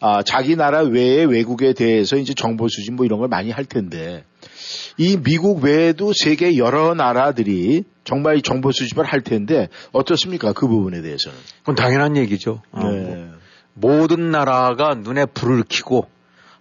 [0.01, 4.25] 아, 자기 나라 외의 외국에 대해서 이제 정보 수집 뭐 이런 걸 많이 할 텐데
[4.99, 10.53] 이 미국 외에도 세계 여러 나라들이 정말 정보 수집을 할 텐데 어떻습니까?
[10.53, 11.39] 그 부분에 대해서는.
[11.61, 12.61] 그건 당연한 얘기죠.
[12.73, 13.29] 어, 네.
[13.75, 16.07] 뭐 모든 나라가 눈에 불을 켜고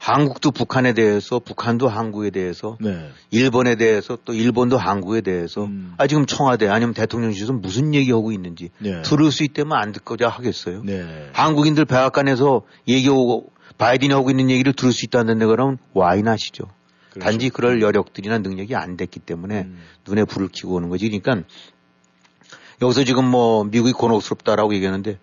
[0.01, 3.11] 한국도 북한에 대해서, 북한도 한국에 대해서, 네.
[3.29, 5.93] 일본에 대해서, 또 일본도 한국에 대해서, 음.
[5.97, 9.03] 아, 지금 청와대 아니면 대통령실에서 무슨 얘기하고 있는지 네.
[9.03, 10.81] 들을 수 있다면 안 듣고자 하겠어요.
[10.83, 11.29] 네.
[11.33, 16.63] 한국인들 백악관에서 얘기하고 바이든이 하고 있는 얘기를 들을 수 있다는 데 그러면 와인하시죠.
[17.11, 17.23] 그렇죠.
[17.23, 19.77] 단지 그럴 여력들이나 능력이 안 됐기 때문에 음.
[20.07, 21.07] 눈에 불을 켜고 오는 거지.
[21.09, 21.47] 그러니까
[22.81, 25.19] 여기서 지금 뭐 미국이 곤혹스럽다라고 얘기하는데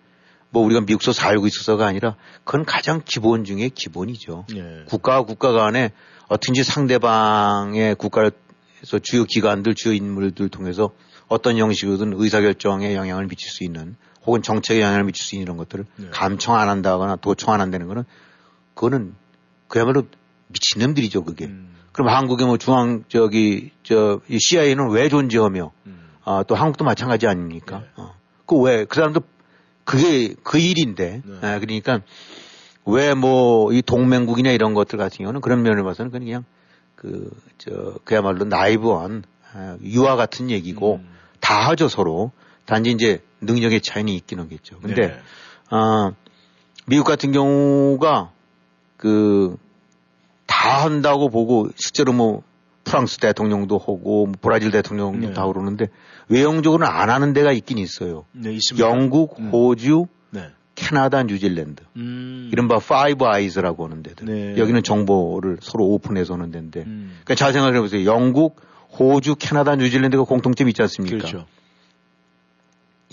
[0.51, 4.45] 뭐 우리가 미국서 살고 있어서가 아니라 그건 가장 기본 중에 기본이죠.
[4.49, 4.83] 네.
[4.85, 5.91] 국가와 국가 간에
[6.27, 10.91] 어떻게든지 상대방의 국가에서 주요 기관들, 주요 인물들 통해서
[11.27, 15.85] 어떤 형식으로든 의사결정에 영향을 미칠 수 있는 혹은 정책에 영향을 미칠 수 있는 이런 것들을
[15.97, 16.07] 네.
[16.11, 18.03] 감청 안 한다거나 도청 안 한다는 거는
[18.73, 19.15] 그거는
[19.67, 20.03] 그야말로
[20.47, 21.45] 미친놈들이죠, 그게.
[21.45, 21.75] 음.
[21.91, 26.09] 그럼 한국의 뭐 중앙, 저기, 저, CIA는 왜 존재하며, 음.
[26.23, 27.79] 아, 또 한국도 마찬가지 아닙니까?
[27.79, 27.87] 네.
[27.97, 28.13] 어.
[28.45, 29.21] 그 왜, 그 사람도
[29.89, 31.21] 그게 그 일인데.
[31.25, 31.33] 네.
[31.41, 32.01] 아, 그러니까
[32.85, 36.43] 왜 뭐 이 동맹국이나 이런 것들 같은 경우는 그런 면을 봐서는 그냥
[36.95, 39.23] 그, 저, 그야말로 나이브한
[39.53, 41.09] 아, 유아 같은 얘기고 음.
[41.39, 42.31] 다 하죠 서로.
[42.65, 44.79] 단지 이제 능력의 차이는 있긴 하겠죠.
[44.79, 45.19] 근데, 네.
[45.71, 46.11] 아,
[46.85, 48.31] 미국 같은 경우가
[48.97, 49.55] 그,
[50.45, 52.43] 다 한다고 보고 실제로 뭐
[52.89, 55.33] 프랑스 대통령도 하고 뭐 브라질 대통령도 네.
[55.33, 55.87] 다 그러는데
[56.27, 58.25] 외형적으로는 안 하는 데가 있긴 있어요.
[58.31, 59.49] 네, 영국, 음.
[59.51, 60.49] 호주, 네.
[60.73, 61.83] 캐나다, 뉴질랜드.
[61.97, 62.49] 음.
[62.51, 64.25] 이른바 파이브 아이즈라고 하는 데들.
[64.25, 64.57] 네.
[64.57, 66.81] 여기는 정보를 서로 오픈해서 하는 데인데.
[66.81, 67.11] 음.
[67.23, 68.05] 그러니까 잘 생각해 보세요.
[68.05, 68.59] 영국,
[68.97, 71.17] 호주, 캐나다, 뉴질랜드가 공통점이 있지 않습니까?
[71.17, 71.45] 그렇죠.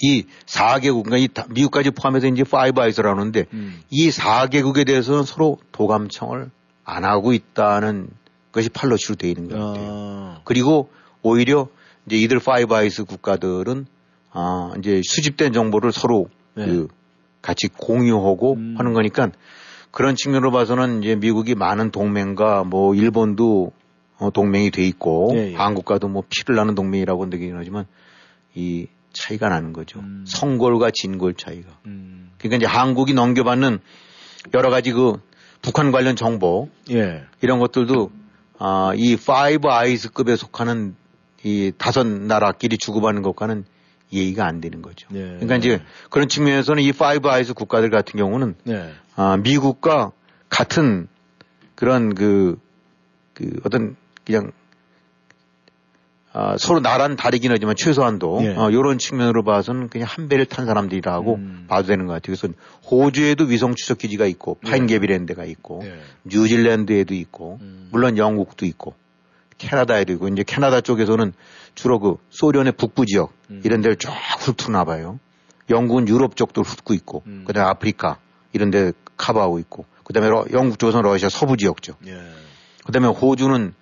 [0.01, 3.81] 이 4개국, 그러니까 이 미국까지 포함해서 이제 파이브 아이즈라고 하는데 음.
[3.91, 6.51] 이 4개국에 대해서는 서로 도감청을
[6.85, 8.09] 안 하고 있다는
[8.57, 9.87] 것이 policy로 되어 있는 것 같아요.
[9.89, 10.41] 아.
[10.45, 10.89] 그리고
[11.23, 11.69] 오히려
[12.07, 13.87] 이제 이들 파이브 아이즈 국가들은
[14.33, 16.67] 아, 이제 수집된 정보를 서로 네.
[16.67, 16.89] 그
[17.43, 18.75] 같이 공유하고 음.
[18.79, 19.31] 하는 거니까
[19.91, 23.73] 그런 측면으로 봐서는 이제 미국이 많은 동맹과 뭐 일본도
[24.19, 25.55] 어, 동맹이 돼 있고 예, 예.
[25.55, 27.85] 한국과도 뭐 피를 나눈 동맹이라고 느끼긴 하지만
[28.55, 30.01] 이 차이가 나는 거죠.
[30.01, 30.25] 음.
[30.27, 31.69] 성골과 진골 차이가.
[31.85, 32.31] 음.
[32.39, 33.79] 그러니까 이제 한국이 넘겨받는
[34.55, 35.21] 여러 가지 그
[35.61, 37.25] 북한 관련 정보 예.
[37.43, 38.11] 이런 것들도
[38.59, 40.95] 아, 이 파이브 아이즈급에 속하는
[41.43, 43.65] 이 다섯 나라끼리 주고받는 것과는
[44.13, 45.09] 예의가 안 되는 거죠.
[45.11, 45.21] 네.
[45.21, 48.93] 그러니까 이제 그런 측면에서는 이 파이브 아이즈 국가들 같은 경우는 네.
[49.17, 50.13] 아, 미국과
[50.49, 51.09] 같은
[51.75, 52.59] 그런 그,
[53.35, 54.53] 그 어떤 그냥
[56.39, 58.55] 어, 서로 나란 다르긴 하지만 최소한도 예.
[58.57, 61.65] 어, 이런 측면으로 봐서는 그냥 한 배를 탄 사람들이라고 음.
[61.67, 62.37] 봐도 되는 것 같아요.
[62.37, 62.49] 그래서
[62.91, 65.99] 호주에도 위성 추적 기지가 있고 파인게비랜드가 있고 예.
[66.25, 67.89] 뉴질랜드에도 있고 음.
[67.91, 68.95] 물론 영국도 있고
[69.57, 71.33] 캐나다에도 있고 이제 캐나다 쪽에서는
[71.75, 73.63] 주로 그 소련의 북부 지역 음.
[73.65, 75.19] 이런 데를 쫙 훑으나 봐요.
[75.71, 77.45] 영국은 유럽 쪽도 훑고 있고 음.
[77.47, 78.19] 그다음에 아프리카
[78.53, 81.95] 이런 데 커버하고 있고 그다음에 러- 영국 쪽에서는 러시아 서부 지역죠.
[82.07, 82.21] 예.
[82.85, 83.73] 그다음에 호주는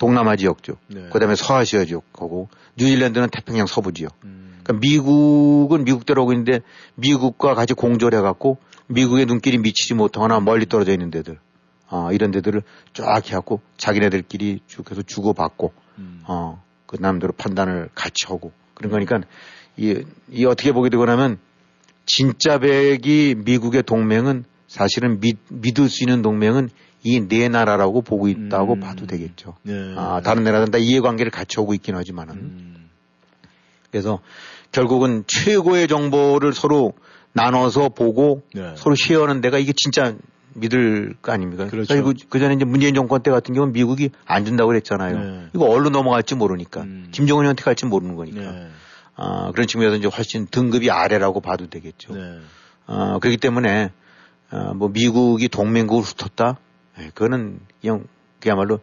[0.00, 0.76] 동남아 지역죠.
[0.88, 1.08] 네.
[1.12, 4.16] 그다음에 서아시아 지역하고 뉴질랜드는 태평양 서부 지역.
[4.24, 4.58] 음.
[4.62, 6.60] 그러니까 미국은 미국대로 하고 있는데
[6.94, 8.56] 미국과 같이 공조를 해갖고
[8.88, 11.38] 미국의 눈길이 미치지 못하거나 멀리 떨어져 있는 데들,
[11.90, 12.62] 어, 이런 데들을
[12.94, 16.22] 쫙 해갖고 자기네들끼리 쭉 해서 주고받고, 음.
[16.26, 19.20] 어, 그 남대로 판단을 같이 하고 그런 거니까
[19.76, 21.38] 이, 이 어떻게 보게 되고 나면
[22.06, 26.70] 진짜 백이 미국의 동맹은 사실은 믿, 믿을 수 있는 동맹은
[27.02, 28.80] 이 네 나라라고 보고 있다고 음.
[28.80, 29.54] 봐도 되겠죠.
[29.62, 29.94] 네.
[29.96, 32.34] 아, 다른 나라들은 다 이해관계를 같이 하고 있긴 하지만은.
[32.34, 32.90] 음.
[33.90, 34.20] 그래서
[34.72, 36.92] 결국은 최고의 정보를 서로
[37.32, 38.74] 나눠서 보고 네.
[38.76, 40.14] 서로 쉐어하는 데가 이게 진짜
[40.54, 41.66] 믿을 거 아닙니까?
[41.68, 41.94] 그렇죠.
[41.94, 45.18] 그리고 그 전에 이제 문재인 정권 때 같은 경우는 미국이 안 준다고 그랬잖아요.
[45.18, 45.46] 네.
[45.54, 46.82] 이거 어디로 넘어갈지 모르니까.
[46.82, 47.08] 음.
[47.12, 48.40] 김정은이 한테 갈지 모르는 거니까.
[48.40, 48.68] 네.
[49.16, 52.14] 아, 그런 측면에서 이제 훨씬 등급이 아래라고 봐도 되겠죠.
[52.14, 52.38] 네.
[52.86, 53.90] 아, 그렇기 때문에
[54.50, 56.58] 아, 뭐 미국이 동맹국을 훑었다?
[57.00, 58.04] 예, 그거는 그냥
[58.40, 58.80] 그야말로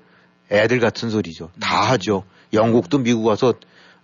[0.51, 1.51] 애들 같은 소리죠.
[1.59, 1.91] 다 음.
[1.91, 2.23] 하죠.
[2.53, 3.53] 영국도 미국 와서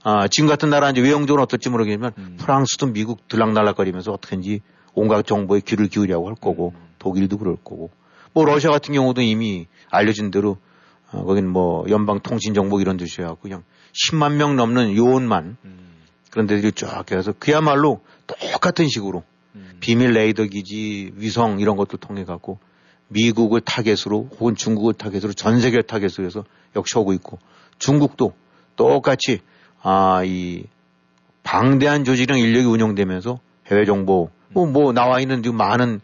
[0.03, 2.37] 아, 지금 같은 나라 이제 외형적으로 어떨지 모르겠지만 음.
[2.39, 4.61] 프랑스도 미국 들락날락거리면서 어떻게든지
[4.93, 6.81] 온갖 정보에 귀를 기울이려고 할 거고 음.
[6.99, 7.89] 독일도 그럴 거고
[8.33, 10.57] 뭐 러시아 같은 경우도 이미 알려진 대로
[11.11, 15.93] 어, 거긴 뭐 연방 통신 정보 이런 데셔야 그냥 10만 명 넘는 요원만 음.
[16.31, 19.23] 그런 데들이 쫙 해서 그야말로 똑같은 식으로
[19.55, 19.77] 음.
[19.79, 22.59] 비밀 레이더 기지, 위성 이런 것도 통해 갖고
[23.13, 26.43] 미국을 타겟으로 혹은 중국을 타겟으로 전 세계를 타겟으로 해서
[26.75, 27.39] 역시 오고 있고
[27.79, 28.33] 중국도
[28.75, 29.39] 똑같이
[29.81, 30.63] 아, 이
[31.43, 35.99] 방대한 조직이랑 인력이 운영되면서 해외 정보 뭐, 뭐 나와 있는 지금 많은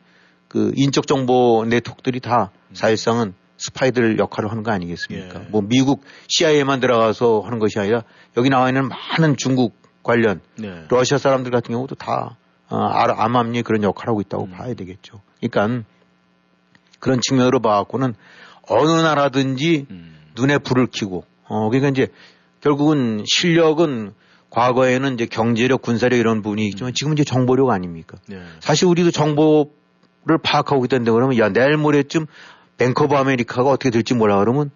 [0.47, 5.41] 그 인적 정보 네트워크들이 다 사실상은 스파이들 역할을 하는 거 아니겠습니까?
[5.41, 5.47] 예.
[5.49, 8.03] 뭐 미국 CIA만 들어가서 하는 것이 아니라
[8.37, 10.85] 여기 나와 있는 많은 중국 관련 네.
[10.89, 12.37] 러시아 사람들 같은 경우도 다
[12.69, 14.51] 어, 알- 암암리 그런 역할을 하고 있다고 음.
[14.51, 15.21] 봐야 되겠죠.
[15.41, 15.83] 그러니까
[16.99, 18.15] 그런 측면으로 봐갖고는
[18.67, 20.17] 어느 나라든지 음.
[20.35, 22.07] 눈에 불을 켜고 어 그러니까 이제
[22.61, 24.13] 결국은 실력은
[24.49, 28.17] 과거에는 이제 경제력, 군사력 이런 부분이 있지만 지금은 이제 정보력 아닙니까?
[28.27, 28.41] 네.
[28.59, 32.25] 사실 우리도 정보를 파악하고 있다는데 그러면 야 내일 모레쯤
[32.77, 34.71] 뱅커브 아메리카가 어떻게 될지 몰라 그러면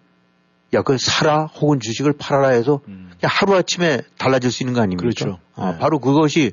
[0.74, 3.10] 야 그걸 사라 혹은 주식을 팔아라 해서 음.
[3.18, 5.02] 그냥 하루 아침에 달라질 수 있는 거 아닙니까?
[5.02, 5.38] 그렇죠.
[5.54, 5.78] 아, 네.
[5.78, 6.52] 바로 그것이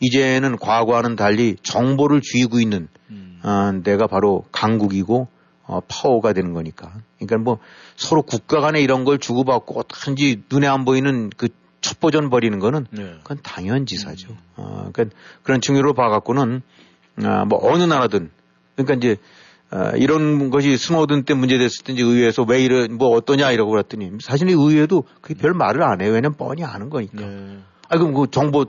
[0.00, 2.88] 이제는 과거와는 달리 정보를 쥐고 있는
[3.44, 3.48] 음.
[3.48, 5.28] 아, 내가 바로 강국이고
[5.64, 6.92] 어, 파워가 되는 거니까.
[7.18, 7.58] 그러니까 뭐
[7.96, 11.48] 서로 국가 간에 이런 걸 주고받고 어떻게든지 눈에 안 보이는 그
[11.80, 13.14] 첩보전 벌이는 거는 네.
[13.22, 14.36] 그건 당연지사죠.
[14.56, 16.62] 어, 그러니까 그런 측면으로 봐갖고는
[17.24, 18.30] 아, 뭐 어느 나라든
[18.76, 19.16] 그러니까 이제
[19.70, 24.12] 아, 이런 것이 스노든 때 문제됐을 때 이제 의회에서 왜 이런 뭐 어떠냐 이러고 그랬더니
[24.20, 26.10] 사실 이 의회도 그게 별 말을 안 해요.
[26.10, 27.20] 왜냐면 뻔히 아는 거니까.
[27.20, 27.58] 네.
[27.88, 28.66] 아 그럼 그 정보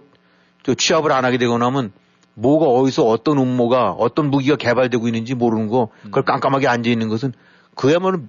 [0.63, 1.91] 저 취합을 안 하게 되고 나면
[2.36, 7.34] 뭐가 어디서 어떤 음모가 어떤 무기가 개발되고 있는지 모르는 거 그걸 깜깜하게 앉아 있는 것은
[7.76, 8.19] 그야말로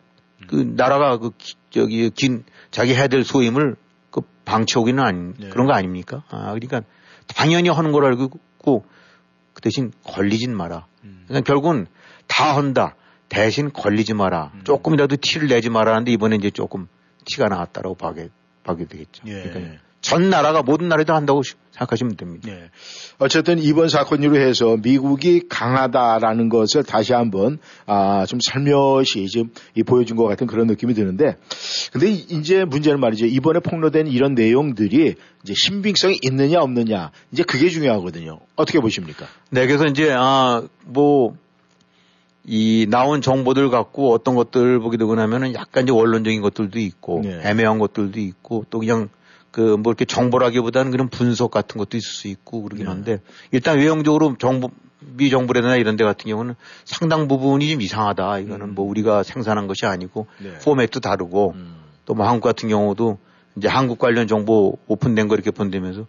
[0.46, 3.76] 그 나라가 그 기- 저기 긴 자기 해야 될 소임을
[4.10, 5.48] 그 방치하기는 아닌 네.
[5.48, 6.22] 그런 거 아닙니까?
[6.28, 6.82] 아 그러니까
[7.34, 8.24] 당연히 하는 걸 알고
[8.58, 8.84] 있고
[9.54, 10.86] 그 대신 걸리진 마라.
[11.04, 11.24] 음.
[11.26, 11.86] 그러니까 결국은
[12.26, 12.96] 다 한다.
[13.28, 14.52] 대신 걸리지 마라.
[14.64, 16.88] 조금이라도 티를 내지 마라는데 이번에 이제 조금
[17.24, 18.28] 티가 나왔다라고 봐게,
[18.64, 19.22] 봐게 되겠죠.
[19.26, 19.42] 예.
[19.44, 22.48] 그러니까 전 나라가 모든 나라도 한다고 시- 생각하시면 됩니다.
[22.50, 22.68] 네.
[23.18, 30.18] 어쨌든 이번 사건으로 해서 미국이 강하다라는 것을 다시 한번 아, 좀 살며시 지금 이 보여준
[30.18, 31.36] 것 같은 그런 느낌이 드는데
[31.90, 33.24] 근데 이- 이제 문제는 말이죠.
[33.24, 38.40] 이번에 폭로된 이런 내용들이 이제 신빙성이 있느냐 없느냐 이제 그게 중요하거든요.
[38.56, 39.26] 어떻게 보십니까?
[39.50, 41.34] 네, 그래서 이제, 아, 뭐,
[42.46, 47.40] 이 나온 정보들 갖고 어떤 것들 보게 되고 나면은 약간 이제 원론적인 것들도 있고 네.
[47.42, 49.08] 애매한 것들도 있고 또 그냥
[49.54, 52.90] 그 뭐 이렇게 정보라기보다는 그런 분석 같은 것도 있을 수 있고 그러긴 네.
[52.90, 53.20] 한데
[53.52, 58.40] 일단 외형적으로 정보 미 정부라든가 이런 데 같은 경우는 상당 부분이 좀 이상하다.
[58.40, 60.54] 이거는 뭐 우리가 생산한 것이 아니고 네.
[60.58, 61.76] 포맷도 다르고 음.
[62.04, 63.18] 또뭐 한국 같은 경우도
[63.56, 66.06] 이제 한국 관련 정보 오픈된 거 이렇게 본다면서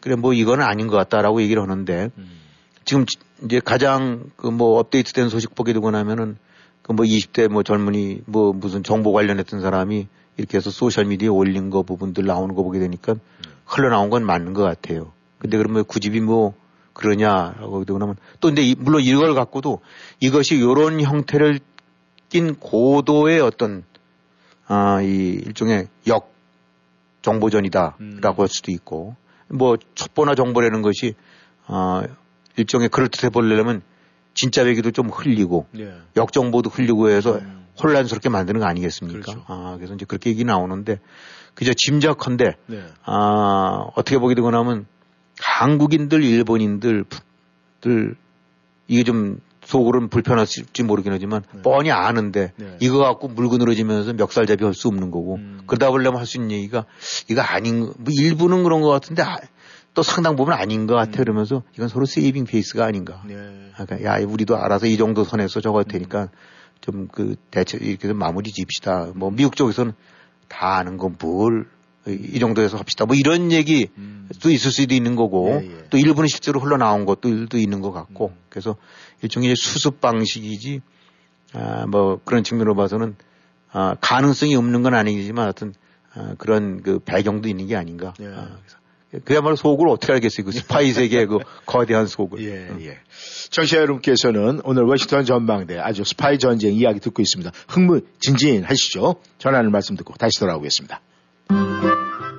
[0.00, 2.30] 그래 뭐 이거는 아닌 것 같다라고 얘기를 하는데 음.
[2.86, 6.38] 지금 지- 이제 가장 그 뭐 업데이트된 소식 보게 되고 나면은
[6.82, 10.06] 그 뭐 20대 뭐 젊은이 뭐 무슨 정보 관련했던 사람이
[10.38, 13.16] 이렇게 해서 소셜미디어에 올린 거 부분들 나오는 거 보게 되니까
[13.66, 15.12] 흘러나온 건 맞는 것 같아요.
[15.38, 16.54] 근데 그러면 굳이 뭐
[16.94, 19.80] 그러냐라고 되고 나면 또 근데 이- 물론 이걸 갖고도
[20.20, 21.60] 이것이 요런 형태를
[22.30, 23.84] 띈 고도의 어떤
[24.66, 26.32] 아, 이 일종의 역
[27.22, 28.20] 정보전이다라고 음.
[28.22, 29.16] 할 수도 있고
[29.48, 31.14] 뭐 첩보나 정보라는 것이
[31.66, 32.02] 어,
[32.56, 33.82] 일종의 그럴듯해 보려면
[34.34, 35.94] 진짜 배기도 좀 흘리고 예.
[36.16, 37.57] 역정보도 흘리고 해서 음.
[37.82, 39.20] 혼란스럽게 만드는 거 아니겠습니까?
[39.20, 39.44] 그렇죠.
[39.46, 41.00] 아, 그래서 이제 그렇게 얘기 나오는데
[41.54, 42.82] 그저 짐작컨대 네.
[43.04, 44.86] 아, 어떻게 보게 되고 나면
[45.40, 47.04] 한국인들, 일본인들,
[47.80, 48.16] 들
[48.86, 51.62] 이게 좀 속으로는 불편할지 모르긴 하지만 네.
[51.62, 52.76] 뻔히 아는데 네.
[52.80, 55.60] 이거 갖고 물고 늘어지면서 멱살잡이 할 수 없는 거고 음.
[55.66, 56.86] 그러다 보려면 할 수 있는 얘기가
[57.28, 59.36] 이거 아닌 뭐 일부는 그런 것 같은데 아,
[59.94, 61.24] 또 상당 부분 아닌 것 같아 음.
[61.24, 63.22] 그러면서 이건 서로 saving face가 아닌가.
[63.26, 63.34] 네.
[63.76, 66.28] 그러니까 야 우리도 알아서 이 정도 선에서 저거 할 테니까 음.
[66.80, 69.12] 좀 그 대체 이렇게 좀 마무리 짓시다.
[69.14, 69.92] 뭐 미국 쪽에서는
[70.48, 73.04] 다 아는 건 뭘 이 정도에서 합시다.
[73.04, 74.28] 뭐 이런 얘기도 음.
[74.44, 75.84] 있을 수도 있는 거고 예, 예.
[75.90, 78.40] 또 일부는 실제로 흘러나온 것도 있는 것 같고 음.
[78.48, 78.76] 그래서
[79.22, 80.80] 일종의 수습 방식이지
[81.52, 83.16] 아, 뭐 그런 측면으로 봐서는
[83.72, 85.74] 아, 가능성이 없는 건 아니지만 하여튼
[86.14, 88.14] 아, 그런 그 배경도 있는 게 아닌가.
[88.20, 88.26] 예.
[88.26, 88.77] 아, 그래서
[89.24, 90.44] 그야말로 속을 어떻게 알겠어요.
[90.44, 92.40] 그 스파이 세계의 그 거대한 속을.
[92.44, 92.98] 예, 예.
[93.50, 97.50] 청취자 여러분께서는 오늘 워싱턴 전망대 아주 스파이 전쟁 이야기 듣고 있습니다.
[97.68, 99.16] 흥무진진하시죠?
[99.38, 101.00] 전하는 말씀 듣고 다시 돌아오겠습니다.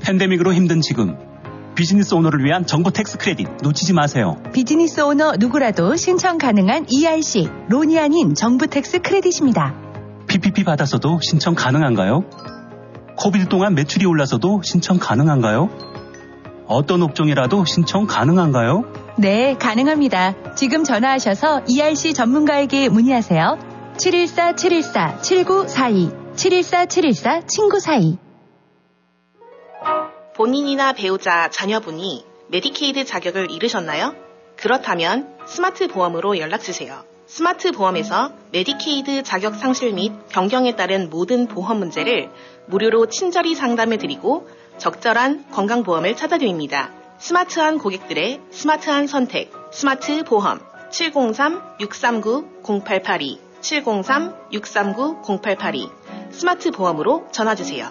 [0.00, 1.16] 팬데믹으로 힘든 지금
[1.74, 4.36] 비즈니스 오너를 위한 정부 tax credit 놓치지 마세요.
[4.52, 9.74] 비즈니스 오너 누구라도 신청 가능한 ERC loan이 아닌 정부 tax credit입니다.
[10.26, 12.24] PPP 받아서도 신청 가능한가요?
[13.16, 15.68] COVID 동안 매출이 올라서도 신청 가능한가요?
[16.66, 18.84] 어떤 업종이라도 신청 가능한가요?
[19.18, 20.54] 네, 가능합니다.
[20.54, 23.58] 지금 전화하셔서 ERC 전문가에게 문의하세요.
[23.96, 28.29] 714-714-7942 714-714-친구42
[30.40, 34.14] 본인이나 배우자, 자녀분이 메디케이드 자격을 잃으셨나요?
[34.56, 37.04] 그렇다면 스마트 보험으로 연락주세요.
[37.26, 42.30] 스마트 보험에서 메디케이드 자격 상실 및 변경에 따른 모든 보험 문제를
[42.68, 46.90] 무료로 친절히 상담해드리고 적절한 건강보험을 찾아드립니다.
[47.18, 50.58] 스마트한 고객들의 스마트한 선택, 스마트 보험
[50.90, 57.90] 703-639-0882 703-639-0882 스마트 보험으로 전화주세요.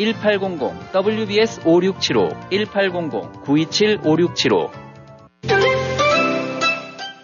[0.00, 4.70] 1800 WBS 5675 1800 927
[5.42, 5.69] 5675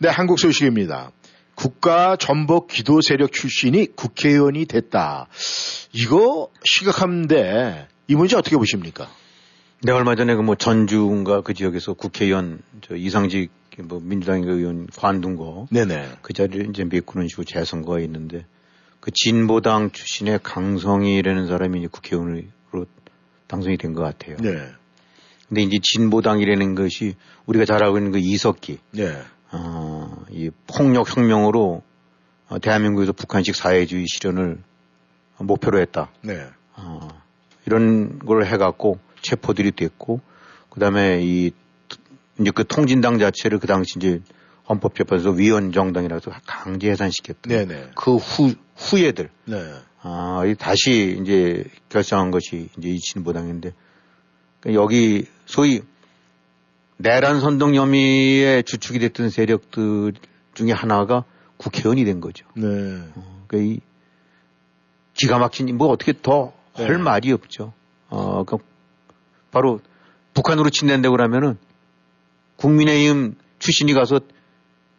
[0.00, 1.12] 네, 한국 소식입니다.
[1.54, 5.28] 국가 전복 기도 세력 출신이 국회의원이 됐다.
[5.94, 9.08] 이거 시각한데 이 문제 어떻게 보십니까?
[9.80, 15.36] 네, 얼마 전에 그 뭐 전주인가 그 지역에서 국회의원 저 이상직 뭐 민주당 의원 관둔
[15.36, 15.68] 거.
[15.70, 16.06] 네네.
[16.20, 18.44] 그 자리를 이제 메꾸는 식으로 재선거가 있는데
[19.00, 22.42] 그 진보당 출신의 강성이라는 사람이 이제 국회의원으로
[23.48, 24.36] 당선이 된 것 같아요.
[24.40, 24.50] 네.
[25.48, 27.14] 근데 이제 진보당이라는 것이
[27.46, 28.78] 우리가 잘 알고 있는 그 이석기.
[28.92, 29.22] 네.
[29.50, 31.82] 어, 이 폭력 혁명으로
[32.48, 34.58] 어, 대한민국에서 북한식 사회주의 실현을
[35.38, 36.10] 목표로 했다.
[36.22, 36.46] 네.
[36.76, 37.08] 어,
[37.66, 40.20] 이런 걸 해갖고 체포들이 됐고
[40.70, 41.50] 그 다음에 이
[42.40, 44.20] 이제 그 통진당 자체를 그 당시 이제
[44.68, 47.90] 헌법재판소 위원 정당이라서 강제 해산시켰던 네네.
[47.94, 49.56] 그후 후예들 네.
[50.02, 53.72] 아, 이 다시 이제 결정한 것이 이제 이 진보당인데
[54.60, 55.82] 그러니까 여기 소위
[56.98, 60.12] 내란 선동 혐의에 주축이 됐던 세력들
[60.54, 61.24] 중에 하나가
[61.56, 62.46] 국회의원이 된 거죠.
[62.54, 62.66] 네.
[62.66, 63.80] 어, 그러니까 이
[65.14, 66.96] 기가 막힌 뭐 어떻게 더할 네.
[66.96, 67.72] 말이 없죠.
[68.08, 68.58] 어, 그
[69.50, 69.80] 바로
[70.34, 71.56] 북한으로 친댄다고 그러면은
[72.56, 74.20] 국민의힘 출신이 가서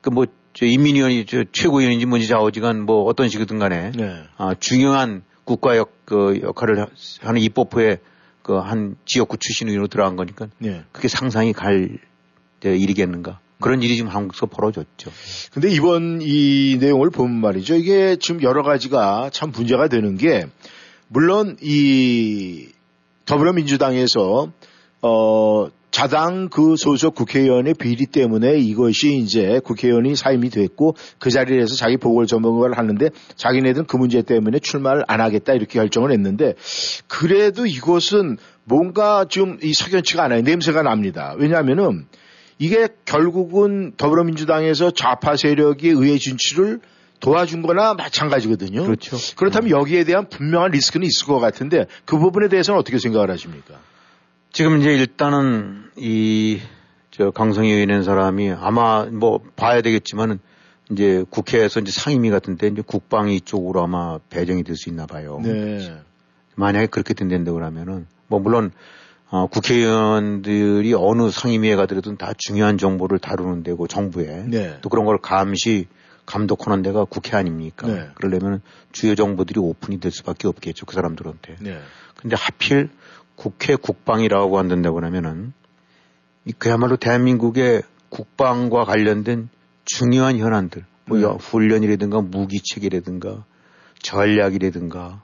[0.02, 4.24] 그 뭐 저 인민위원이 저 최고위원인지 뭔지 좌우지간 뭐 어떤 식이든 간에 네.
[4.38, 6.88] 아, 중요한 국가 역 그 역할을 하-
[7.22, 8.00] 하는 입법부의
[8.42, 10.82] 그한 지역구 출신 의원으로 들어간 거니까 네.
[10.92, 12.00] 그게 상상이 갈
[12.62, 15.12] 저, 일이겠는가 그런 일이 지금 한국에서 벌어졌죠.
[15.54, 17.76] 근데 이번 이 내용을 보면 말이죠.
[17.76, 20.48] 이게 지금 여러 가지가 참 문제가 되는 게
[21.10, 22.70] 물론 이
[23.26, 24.52] 더불어민주당에서
[25.04, 31.98] 어 자당 그 소속 국회의원의 비리 때문에 이것이 이제 국회의원이 사임이 됐고 그 자리에서 자기
[31.98, 36.54] 보궐선거를 하는데 자기네들은 그 문제 때문에 출마를 안 하겠다 이렇게 결정을 했는데
[37.08, 40.42] 그래도 이것은 뭔가 좀 이 석연치가 않아요.
[40.42, 41.36] 냄새가 납니다.
[41.38, 42.06] 왜냐하면은
[42.60, 46.80] 이게 결국은 더불어민주당에서 좌파 세력이 의회 진출을
[47.20, 48.84] 도와준 거나 마찬가지거든요.
[48.84, 49.18] 그렇죠.
[49.36, 53.76] 그렇다면 여기에 대한 분명한 리스크는 있을 것 같은데 그 부분에 대해서는 어떻게 생각을 하십니까?
[54.52, 56.60] 지금 이제 일단은 이
[57.20, 60.40] 저 강성희 의원이라는 사람이 아마 뭐 봐야 되겠지만은
[60.90, 65.42] 이제 국회에서 이제 상임위 같은데 이제 국방위 쪽으로 아마 배정이 될 수 있나 봐요.
[65.44, 65.98] 네.
[66.56, 68.72] 만약에 그렇게 된다고 그러면은 뭐 물론
[69.32, 74.78] 어, 국회의원들이 어느 상임위에 가더라도 다 중요한 정보를 다루는 데고 정부에 네.
[74.80, 75.88] 또 그런 걸 감시
[76.26, 77.86] 감독하는 데가 국회 아닙니까?
[77.86, 78.08] 네.
[78.16, 78.62] 그러려면
[78.94, 81.58] 주요 정보들이 오픈이 될 수밖에 없겠죠 그 사람들한테.
[81.60, 81.80] 네.
[82.16, 82.90] 근데 하필
[83.40, 85.54] 국회 국방이라고 한다고 그러면은
[86.44, 89.48] 이 그야말로 대한민국의 국방과 관련된
[89.86, 91.24] 중요한 현안들, 뭐 네.
[91.24, 93.46] 여- 훈련이라든가 무기체계라든가
[94.02, 95.22] 전략이라든가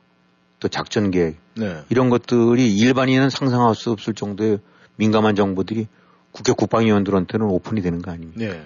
[0.61, 1.81] 또 작전 계획 네.
[1.89, 4.59] 이런 것들이 일반인은 상상할 수 없을 정도의
[4.95, 5.87] 민감한 정보들이
[6.31, 8.39] 국회 국방위원들한테는 오픈이 되는 거 아닙니까?
[8.39, 8.65] 네.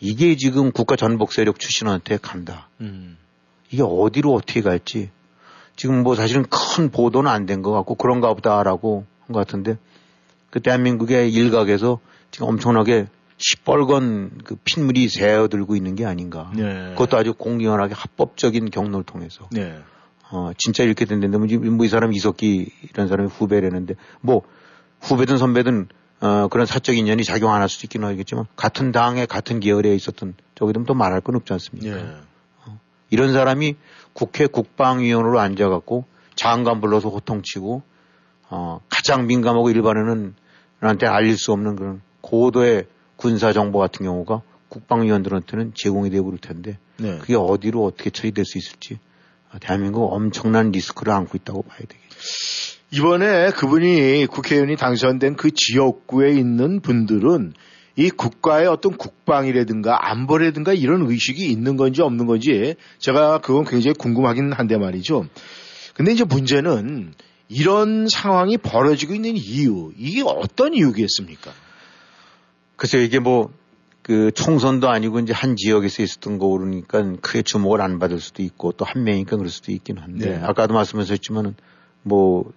[0.00, 2.68] 이게 지금 국가 전복 세력 출신한테 간다.
[2.80, 3.18] 음.
[3.70, 5.10] 이게 어디로 어떻게 갈지
[5.78, 9.78] 지금 뭐 사실은 큰 보도는 안 된 것 같고 그런가 보다라고 한 것 같은데
[10.50, 12.00] 그 대한민국의 일각에서
[12.30, 13.06] 지금 엄청나게
[13.36, 16.50] 시뻘건 그 핏물이 새어들고 있는 게 아닌가.
[16.54, 16.90] 네.
[16.92, 19.48] 그것도 아주 공정하게 합법적인 경로를 통해서.
[19.52, 19.78] 네.
[20.30, 24.42] 어, 진짜 이렇게 된다면 뭐이 사람 이석기 이런 사람이 후배라는데 뭐
[25.00, 25.88] 후배든 선배든
[26.20, 30.34] 어, 그런 사적 인연이 작용 안 할 수도 있긴 하겠지만 같은 당에 같은 계열에 있었던
[30.56, 31.96] 저기든 또 말할 건 없지 않습니까?
[31.96, 32.14] 네.
[33.10, 33.76] 이런 사람이
[34.12, 36.04] 국회 국방위원으로 앉아갖고
[36.34, 37.82] 장관 불러서 호통치고
[38.50, 40.34] 어, 가장 민감하고 일반인은
[40.80, 42.86] 한테 알릴 수 없는 그런 고도의
[43.16, 47.18] 군사 정보 같은 경우가 국방위원들한테는 제공이 되고 그럴 텐데 네.
[47.18, 48.98] 그게 어디로 어떻게 처리될 수 있을지
[49.50, 52.78] 아, 대한민국 엄청난 리스크를 안고 있다고 봐야 되겠죠.
[52.90, 57.52] 이번에 그분이 국회의원이 당선된 그 지역구에 있는 분들은
[57.98, 64.52] 이 국가의 어떤 국방이라든가 안보라든가 이런 의식이 있는 건지 없는 건지 제가 그건 굉장히 궁금하긴
[64.52, 65.26] 한데 말이죠.
[65.94, 67.12] 근데 이제 문제는
[67.48, 71.50] 이런 상황이 벌어지고 있는 이유, 이게 어떤 이유겠습니까?
[72.76, 73.50] 글쎄요, 이게 뭐,
[74.02, 78.70] 그 총선도 아니고 이제 한 지역에서 있었던 거 그러니까 크게 주목을 안 받을 수도 있고
[78.72, 80.44] 또 한 명이니까 그럴 수도 있긴 한데 네.
[80.44, 81.56] 아까도 말씀하셨지만은
[82.04, 82.52] 뭐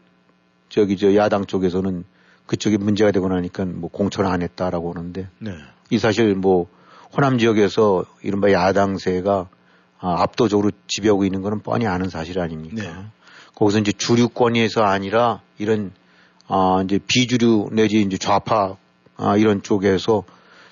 [0.69, 2.05] 저기 저 야당 쪽에서는
[2.51, 5.55] 그쪽이 문제가 되고 나니까 뭐 공천을 안 했다라고 하는데 네.
[5.89, 6.67] 이 사실 뭐
[7.15, 9.47] 호남 지역에서 이른바 야당세가
[9.99, 12.83] 아, 압도적으로 지배하고 있는 거는 뻔히 아는 사실 아닙니까?
[12.83, 13.05] 네.
[13.55, 15.93] 거기서 이제 주류권에서 아니라 이런
[16.47, 18.75] 아 이제 비주류 내지 이제 좌파
[19.15, 20.25] 아 이런 쪽에서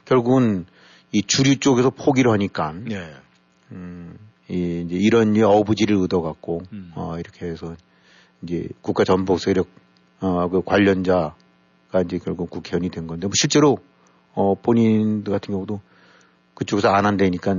[0.04, 0.66] 결국은
[1.14, 3.10] 이 주류 쪽에서 포기를 하니까 네.
[3.72, 4.18] 음,
[4.50, 6.92] 이 이제 이런 이 어부지를 얻어 갖고 음.
[6.96, 7.78] 어 이렇게 해서
[8.42, 9.70] 이제 국가 전복 세력
[10.20, 11.36] 어 그 관련자
[11.92, 13.80] 가 이제 결국 국회의원이 된 건데 뭐 실제로
[14.34, 15.82] 어 본인들 같은 경우도
[16.54, 17.56] 그쪽에서 안 한다니까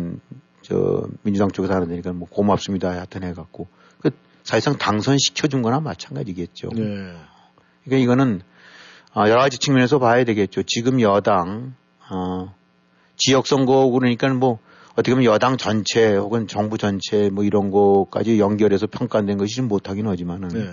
[0.62, 3.66] 저 민주당 쪽에서 안 한다니까 뭐 고맙습니다 하여튼 해갖고
[4.00, 4.10] 그
[4.44, 6.68] 사실상 당선 시켜준 거나 마찬가지겠죠.
[6.74, 7.12] 네.
[7.84, 8.42] 그러니까 이거는
[9.12, 10.62] 아, 여러 가지 측면에서 봐야 되겠죠.
[10.62, 11.74] 지금 여당
[12.08, 12.54] 어,
[13.16, 14.60] 지역 선거 그러니까 뭐
[14.92, 20.06] 어떻게 보면 여당 전체 혹은 정부 전체 뭐 이런 거까지 연결해서 평가된 것이 좀 못하긴
[20.06, 20.70] 하지만은 네.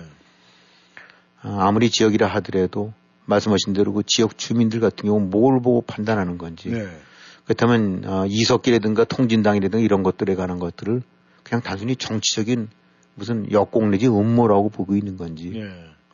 [1.42, 2.94] 아, 아무리 지역이라 하더라도
[3.28, 6.88] 말씀하신 대로 그 지역 주민들 같은 경우 뭘 보고 판단하는 건지 네.
[7.46, 11.02] 그렇다면 어, 이석기라든가 통진당이라든가 이런 것들에 관한 것들을
[11.44, 12.70] 그냥 단순히 정치적인
[13.16, 15.70] 무슨 역공 내지 음모라고 보고 있는 건지 네.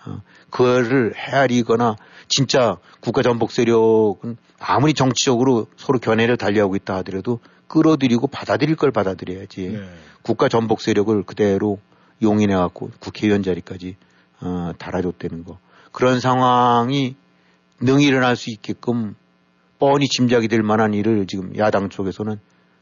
[0.06, 1.96] 어, 그거를 헤아리거나
[2.28, 9.70] 진짜 국가 전복 세력은 아무리 정치적으로 서로 견해를 달리하고 있다 하더라도 끌어들이고 받아들일 걸 받아들여야지.
[9.70, 9.90] 네.
[10.22, 11.80] 국가 전복 세력을 그대로
[12.22, 13.96] 용인해 갖고 국회의원 자리까지
[14.42, 15.58] 어, 달아줬다는 거.
[15.94, 17.16] 그런 상황이
[17.80, 19.16] 능히 일어날 수 있게끔
[19.80, 22.40] 뻔히 짐작이 될 만한 일을 지금 야당 쪽에서는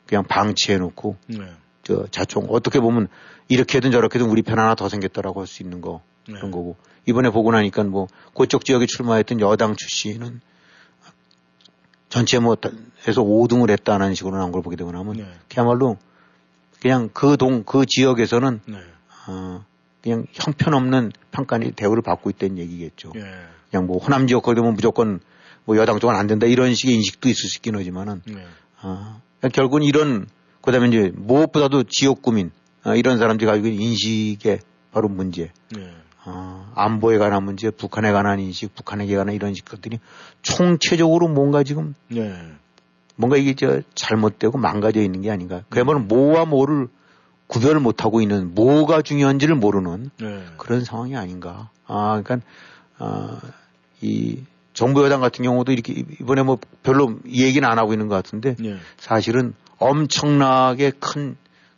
[0.07, 1.37] 그냥 방치해 놓고 네.
[1.83, 3.07] 저 자총 어떻게 보면
[3.47, 6.33] 이렇게든 저렇게든 우리 편 하나 더 생겼다라고 할 수 있는 거 네.
[6.35, 6.75] 그런 거고
[7.07, 10.41] 이번에 보고 나니까 뭐 그쪽 지역에 출마했던 여당 출신은
[12.09, 12.55] 전체 뭐
[13.07, 15.25] 해서 5등을 했다는 식으로 나온 걸 보게 되고 나면 네.
[15.49, 15.97] 그야말로
[16.81, 18.77] 그냥 그 동 그 지역에서는 네.
[19.27, 19.65] 어
[20.03, 23.11] 그냥 형편없는 평가니 대우를 받고 있다는 얘기겠죠.
[23.15, 23.21] 예.
[23.69, 25.19] 그냥 뭐 호남 지역 거기 면 무조건
[25.65, 28.45] 뭐 여당 쪽은 안 된다 이런 식의 인식도 있을 수 있긴 하지만은 네.
[28.81, 29.19] 아,
[29.53, 30.27] 결국은 이런
[30.61, 32.51] 그다음에 이제 무엇보다도 지역 구민
[32.83, 34.59] 아, 이런 사람들이 가지고 있는 인식의
[34.91, 35.51] 바로 문제.
[35.75, 35.91] 네.
[36.23, 39.99] 어, 안보에 관한 문제, 북한에 관한 인식, 북한에게 관한 이런 식들이
[40.43, 42.35] 총체적으로 뭔가 지금 네.
[43.15, 45.63] 뭔가 이게 저 잘못되고 망가져 있는 게 아닌가.
[45.69, 46.87] 그야말로 뭐와 뭐를
[47.51, 50.45] 구별을 못하고 있는 뭐가 중요한지를 모르는 네.
[50.57, 51.69] 그런 상황이 아닌가.
[51.85, 52.47] 아, 그러니까
[52.97, 53.41] 아,
[54.01, 54.39] 이
[54.73, 58.55] 정부 여당 같은 경우도 이렇게 이번에 뭐 별로 이 얘기는 안 하고 있는 것 같은데
[58.57, 58.77] 네.
[58.97, 61.37] 사실은 엄청나게 큰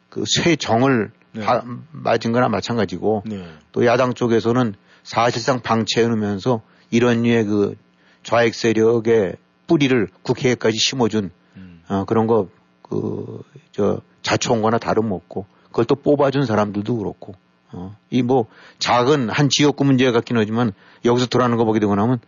[0.09, 1.43] 그 쇠정을 네.
[1.43, 3.47] 바- 맞은 거나 마찬가지고 네.
[3.71, 6.61] 또 야당 쪽에서는 사실상 방치해 놓으면서
[6.91, 7.76] 이런 류의 그
[8.21, 11.82] 좌익 세력의 뿌리를 국회에까지 심어준 음.
[11.89, 12.47] 어, 그런 거
[12.84, 17.34] 그 저 자초한 다름없고 그걸 또 뽑아준 사람들도 그렇고
[17.74, 18.45] 어, 이 뭐
[18.80, 20.71] 작은 한 지역구 문제 같긴 하지만
[21.03, 22.19] 여기서 돌아가는 거 보게 되고 나면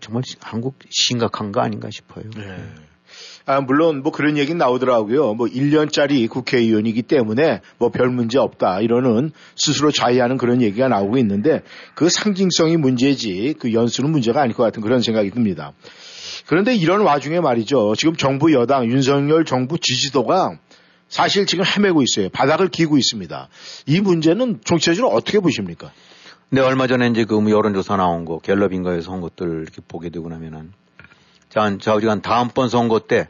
[0.00, 2.24] 정말 한국 심각한 거 아닌가 싶어요.
[2.36, 2.58] 네.
[3.46, 5.32] 아, 물론 뭐 그런 얘기 나오더라고요.
[5.34, 8.80] 뭐 1년짜리 국회의원이기 때문에 뭐 별 문제 없다.
[8.82, 11.62] 이러는 스스로 자의하는 그런 얘기가 나오고 있는데
[11.94, 15.72] 그 상징성이 문제지 그 연수는 문제가 아닐 것 같은 그런 생각이 듭니다.
[16.46, 17.94] 그런데 이런 와중에 말이죠.
[17.96, 20.58] 지금 정부 여당 윤석열 정부 지지도가
[21.08, 22.28] 사실 지금 헤매고 있어요.
[22.28, 23.48] 바닥을 기고 있습니다.
[23.86, 25.90] 이 문제는 정치적으로 어떻게 보십니까?
[26.50, 30.72] 근데 얼마 전에 이제 그 여론조사 나온 거, 갤럽인가에서 한 것들 이렇게 보게 되고 나면은,
[31.50, 33.28] 자, 자, 우리가 다음번 선거 때,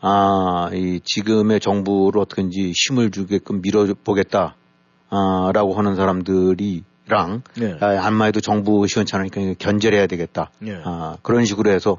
[0.00, 4.56] 아, 이 지금의 정부를 어떻게든지 힘을 주게끔 밀어보겠다,
[5.10, 7.76] 아, 라고 하는 사람들이랑, 네.
[7.80, 10.50] 아, 안마해도 정부 시원찮으니까 견제를 해야 되겠다.
[10.60, 10.80] 네.
[10.84, 11.98] 아, 그런 식으로 해서,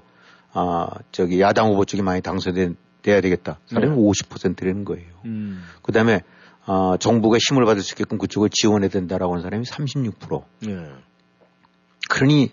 [0.53, 3.59] 아, 저기 야당 후보 쪽이 많이 당선 돼야 되겠다.
[3.67, 4.01] 사람이 네.
[4.01, 5.07] 50%라는 거예요.
[5.25, 5.63] 음.
[5.83, 6.21] 그 다음에,
[6.65, 10.43] 아, 정부가 힘을 받을 수 있게끔 그쪽을 지원해야 된다라고 하는 사람이 36%.
[10.61, 10.89] 네.
[12.09, 12.51] 그러니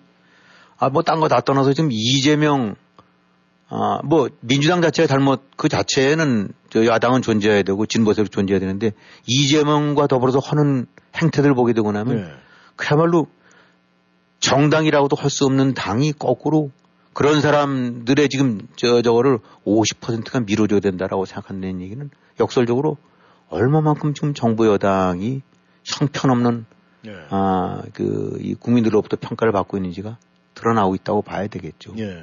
[0.78, 2.74] 아 뭐 딴 거 다 떠나서 지금 이재명
[3.68, 8.92] 아 뭐 민주당 자체가 잘못 그 자체는 저 야당은 존재해야 되고 진보 세력 존재해야 되는데
[9.26, 12.24] 이재명과 더불어서 하는 행태들 보게 되고 나면 네.
[12.76, 13.26] 그야말로
[14.40, 16.70] 정당이라고도 할 수 없는 당이 거꾸로
[17.12, 22.96] 그런 사람들의 지금 저 저거를 50%가 밀어줘야 된다라고 생각한다는 얘기는 역설적으로
[23.48, 25.42] 얼마만큼 지금 정부 여당이
[25.84, 26.66] 형편없는
[27.02, 27.12] 네.
[27.30, 30.18] 아, 그, 이 국민들로부터 평가를 받고 있는지가
[30.54, 31.94] 드러나고 있다고 봐야 되겠죠.
[31.94, 32.22] 네.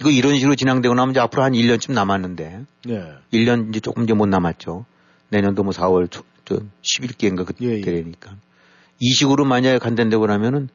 [0.00, 3.12] 이거 이런 식으로 진행되고 나면 이제 앞으로 한 1년쯤 남았는데, 네.
[3.32, 4.84] 1년 이제 조금 이제 못 남았죠.
[5.30, 8.36] 내년도 뭐 4월 초, 저 11기인가 예, 그때니까.
[9.00, 10.68] 이 식으로 만약에 간다고 하면은,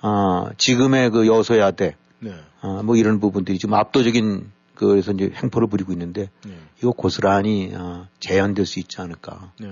[0.00, 2.32] 아, 지금의 그 여소야대, 네.
[2.60, 6.52] 아, 뭐 이런 부분들이 지금 압도적인 그래서 이제 행포를 부리고 있는데, 네.
[6.78, 9.52] 이거 고스란히, 아, 재현될 수 있지 않을까.
[9.60, 9.68] 네.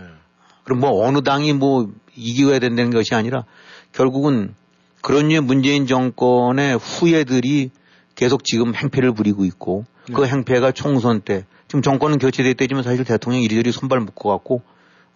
[0.65, 3.45] 그럼 뭐 어느 당이 뭐 이겨야 된다는 것이 아니라
[3.93, 4.55] 결국은
[5.01, 7.71] 그런 류의 문재인 정권의 후예들이
[8.17, 13.71] 계속 지금 행패를 부리고 있고 그 행패가 총선 때 지금 정권은 교체됐다지만 사실 대통령 이리저리
[13.71, 14.63] 손발 묶어 갖고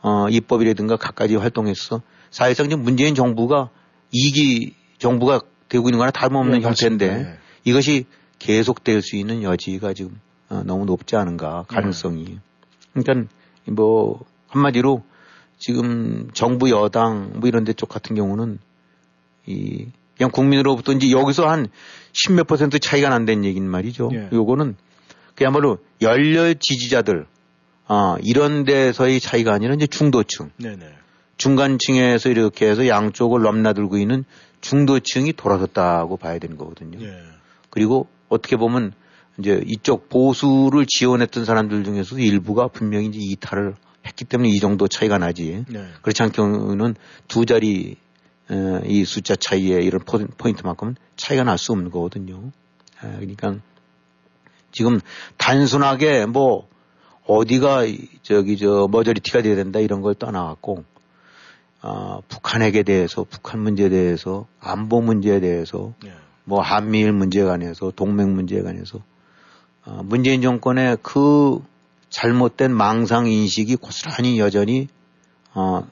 [0.03, 2.03] 어, 입법이라든가 갖가지 활동했어.
[2.31, 3.71] 사실상 지금 문재인 정부가
[4.13, 5.41] 이기 정부가
[5.71, 6.67] 되고 있는 거나 다름없는 네.
[6.67, 7.39] 형태인데 네.
[7.65, 8.05] 이것이
[8.39, 12.39] 계속될 수 있는 여지가 지금 어, 너무 높지 않은가 가능성이.
[12.93, 13.29] 그러니까
[13.67, 15.03] 뭐 한마디로
[15.59, 18.59] 지금 정부 여당 뭐 이런 데 쪽 같은 경우는
[19.47, 21.69] 이 그냥 국민으로부터 이제 여기서 한
[22.13, 24.11] 십 몇 퍼센트 차이가 난다는 얘기는 말이죠.
[24.13, 24.29] 예.
[24.33, 24.75] 요거는
[25.37, 27.27] 그야말로 열렬 지지자들
[27.87, 30.87] 아 이런 데서의 차이가 아니라 이제 중도층 네네.
[31.41, 34.25] 중간층에서 이렇게 해서 양쪽을 넘나들고 있는
[34.61, 36.99] 중도층이 돌아섰다고 봐야 되는 거거든요.
[37.03, 37.23] 예.
[37.71, 38.93] 그리고 어떻게 보면
[39.39, 43.75] 이제 이쪽 보수를 지원했던 사람들 중에서도 일부가 분명히 이제 이탈을
[44.07, 45.65] 했기 때문에 이 정도 차이가 나지.
[45.69, 45.87] 네.
[46.03, 46.95] 그렇지 않은 경우는
[47.27, 47.97] 두 자리
[48.51, 52.51] 에, 이 숫자 차이에 이런 포- 포인트만큼은 차이가 날 수 없는 거거든요.
[53.03, 53.55] 에, 그러니까
[54.73, 55.01] 지금
[55.39, 56.69] 단순하게 뭐
[57.25, 60.85] 어디가 이- 저기 저 머저리티가 돼야 된다 이런 걸 떠나갖고
[61.83, 66.13] 어, 북한에게 대해서, 북한 문제에 대해서, 안보 문제에 대해서, 예.
[66.45, 69.01] 뭐 한미일 문제에 관해서, 동맹 문제에 관해서,
[69.87, 71.63] 어, 문재인 정권의 그
[72.11, 74.89] 잘못된 망상 인식이 고스란히 여전히,
[75.55, 75.87] 어,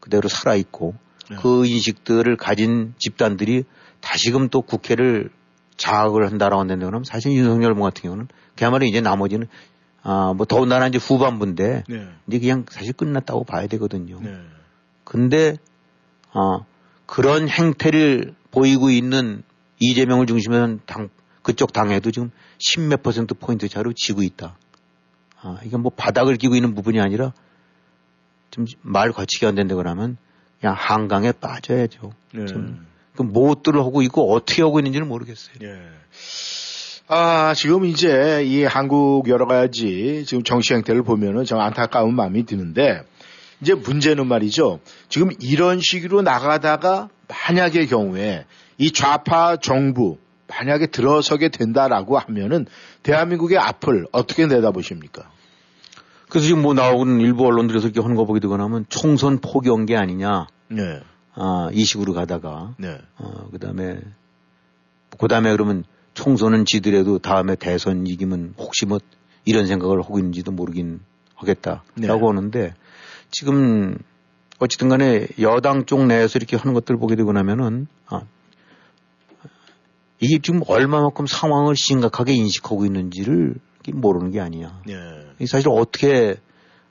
[0.00, 0.94] 그대로 살아 있고,
[1.30, 1.36] 네.
[1.40, 3.64] 그 인식들을 가진 집단들이
[4.00, 5.30] 다시금 또 국회를
[5.76, 9.46] 장악을 한다라고 한다면 그러면 사실 윤석열 뭐 같은 경우는 그야말로 이제 나머지는
[10.02, 12.08] 아, 뭐 더군다나 이제 후반부인데 네.
[12.26, 14.18] 이제 그냥 사실 끝났다고 봐야 되거든요.
[14.20, 14.38] 네.
[15.10, 15.56] 근데
[16.32, 16.64] 어,
[17.04, 19.42] 그런 행태를 보이고 있는
[19.80, 21.08] 이재명을 중심으로 한 당,
[21.42, 24.56] 그쪽 당에도 지금 십몇 퍼센트 포인트 차로 지고 있다.
[25.42, 27.32] 아, 이게 뭐 바닥을 끼고 있는 부분이 아니라
[28.52, 30.16] 좀 말 거치게 안 된다 그러면
[30.60, 32.12] 그냥 한강에 빠져야죠.
[32.32, 32.46] 네.
[32.46, 32.86] 좀,
[33.16, 35.56] 그 무엇들을 하고 있고 어떻게 하고 있는지는 모르겠어요.
[35.62, 35.80] 예.
[37.08, 43.02] 아, 지금 이제 이 한국 여러 가지 지금 정치 행태를 보면은 정 안타까운 마음이 드는데
[43.60, 44.80] 이제 문제는 말이죠.
[45.08, 48.46] 지금 이런 식으로 나가다가 만약의 경우에
[48.78, 52.66] 이 좌파 정부 만약에 들어서게 된다라고 하면은
[53.02, 55.30] 대한민국의 앞을 어떻게 내다보십니까?
[56.28, 60.46] 그래서 지금 뭐 나오는 일부 언론들에서 이렇게 거 보게 되거나 하면 총선 포기한 게 아니냐.
[60.68, 61.00] 네.
[61.34, 62.74] 아, 이 식으로 가다가.
[62.78, 62.98] 네.
[63.18, 64.00] 어, 그 다음에,
[65.18, 65.84] 그 다음에 그러면
[66.14, 68.98] 총선은 지더라도 다음에 대선 이기면 혹시 뭐
[69.44, 71.00] 이런 생각을 하고 있는지도 모르긴
[71.34, 72.08] 하겠다라고 네.
[72.08, 72.74] 하는데
[73.30, 73.96] 지금
[74.58, 78.22] 어쨌든 간에 여당 쪽 내에서 이렇게 하는 것들 을 보게 되고 나면은 아,
[80.18, 83.54] 이게 지금 얼마만큼 상황을 심각하게 인식하고 있는지를
[83.92, 84.80] 모르는 게 아니야.
[84.86, 84.94] 네.
[85.38, 86.36] 이 사실 어떻게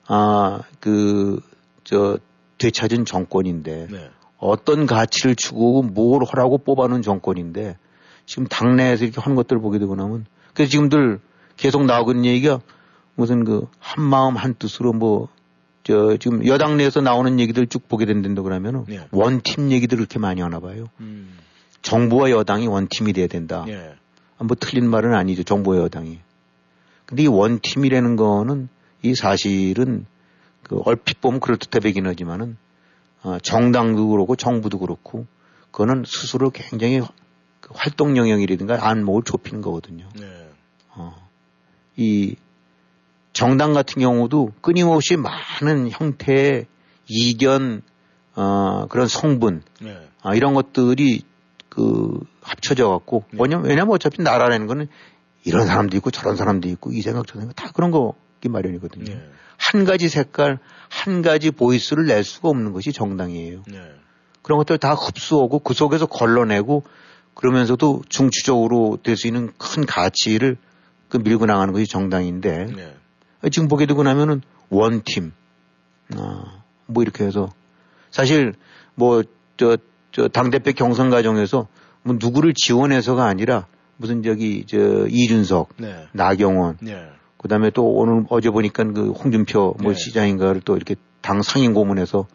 [0.06, 1.40] 아그
[1.84, 2.18] 저
[2.58, 4.10] 되찾은 정권인데 네.
[4.38, 7.76] 어떤 가치를 추구하고 뭘 하라고 뽑아놓은 정권인데
[8.26, 11.20] 지금 당내에서 이렇게 하는 것들을 보게 되고 나면 그래서 지금들
[11.56, 12.60] 계속 나오고 있는 얘기가
[13.14, 15.28] 무슨 그 한 마음 한 뜻으로 뭐
[15.90, 19.06] 저 지금 여당 내에서 나오는 얘기들 쭉 보게 된다 그러면은 네.
[19.10, 20.86] 원팀 얘기들 그렇게 많이 하나 봐요.
[21.00, 21.36] 음.
[21.82, 23.64] 정부와 여당이 원팀이 돼야 된다.
[23.68, 23.94] 예.
[24.38, 25.42] 아, 뭐 틀린 말은 아니죠.
[25.42, 26.20] 정부와 여당이.
[27.06, 28.68] 근데 이 원팀이라는 거는
[29.02, 30.06] 이 사실은
[30.62, 32.56] 그 얼핏 보면 그럴듯해 보이긴 하지만은
[33.22, 35.26] 어, 정당도 그렇고 정부도 그렇고
[35.72, 37.00] 그거는 스스로 굉장히
[37.60, 40.08] 그 활동 영역이라든가 안목을 좁히는 거거든요.
[40.18, 40.48] 네.
[40.94, 41.14] 어,
[41.96, 42.36] 이
[43.32, 46.66] 정당 같은 경우도 끊임없이 많은 형태의
[47.06, 47.82] 이견,
[48.36, 49.96] 어, 그런 성분, 네.
[50.22, 51.22] 아, 이런 것들이
[51.68, 54.88] 그 합쳐져 갖고 왜냐면, 왜냐면 어차피 나라라는 거는
[55.44, 59.04] 이런 사람도 있고 저런 사람도 있고 이 생각 저 생각 다 그런 거기 마련이거든요.
[59.04, 59.30] 네.
[59.56, 60.58] 한 가지 색깔,
[60.88, 63.62] 한 가지 보이스를 낼 수가 없는 것이 정당이에요.
[63.68, 63.78] 네.
[64.42, 66.82] 그런 것들 다 흡수하고 그 속에서 걸러내고
[67.34, 70.56] 그러면서도 중추적으로 될 수 있는 큰 가치를
[71.08, 72.94] 그 밀고 나가는 것이 정당인데 네.
[73.50, 75.32] 지금 보게 되고 나면은 원팀,
[76.16, 77.52] 아, 뭐 이렇게 해서
[78.10, 78.54] 사실
[78.94, 79.22] 뭐
[79.56, 79.76] 저
[80.12, 81.68] 저 당대표 경선 과정에서
[82.02, 83.66] 뭐 누구를 지원해서가 아니라
[83.96, 86.08] 무슨 저기 저 이준석, 네.
[86.12, 87.06] 나경원, 네.
[87.36, 89.98] 그다음에 또 오늘 어제 보니까 그 홍준표 뭐 네.
[89.98, 92.26] 시장인가를 또 이렇게 당 상임 고문해서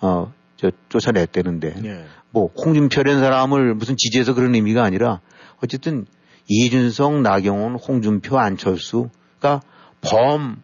[0.00, 2.04] 어 저 쫓아냈대는데 네.
[2.30, 5.20] 뭐 홍준표라는 사람을 무슨 지지해서 그런 의미가 아니라
[5.62, 6.04] 어쨌든
[6.48, 9.60] 이준석, 나경원, 홍준표, 안철수가
[10.02, 10.62] 범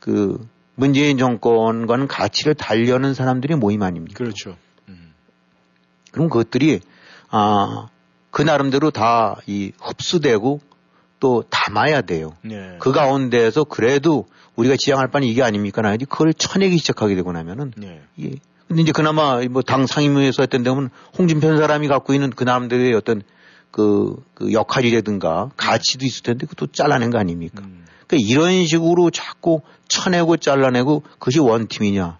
[0.00, 0.36] 그
[0.74, 4.16] 문재인 정권과는 가치를 달려는 사람들의 모임 아닙니까?
[4.18, 4.56] 그렇죠.
[6.10, 6.80] 그럼 그것들이
[7.30, 7.86] 아,
[8.32, 10.60] 그 나름대로 다 이 흡수되고
[11.20, 12.32] 또 담아야 돼요.
[12.42, 12.76] 네.
[12.80, 15.82] 그 가운데에서 그래도 우리가 지향할 바는 이게 아닙니까?
[15.82, 18.02] 나야지 그걸 쳐내기 시작하게 되고 나면은 네.
[18.20, 18.30] 예.
[18.66, 23.22] 근데 이제 그나마 뭐 당 상임위에서 했던 데면 홍준표 사람이 갖고 있는 그 나름대로의 어떤
[23.70, 27.62] 그, 그 역할이라든가 가치도 있을 텐데 그것도 잘라낸 거 아닙니까?
[27.64, 27.81] 음.
[28.12, 32.18] 그러니까 이런 식으로 자꾸 쳐내고 잘라내고 그것이 원팀이냐.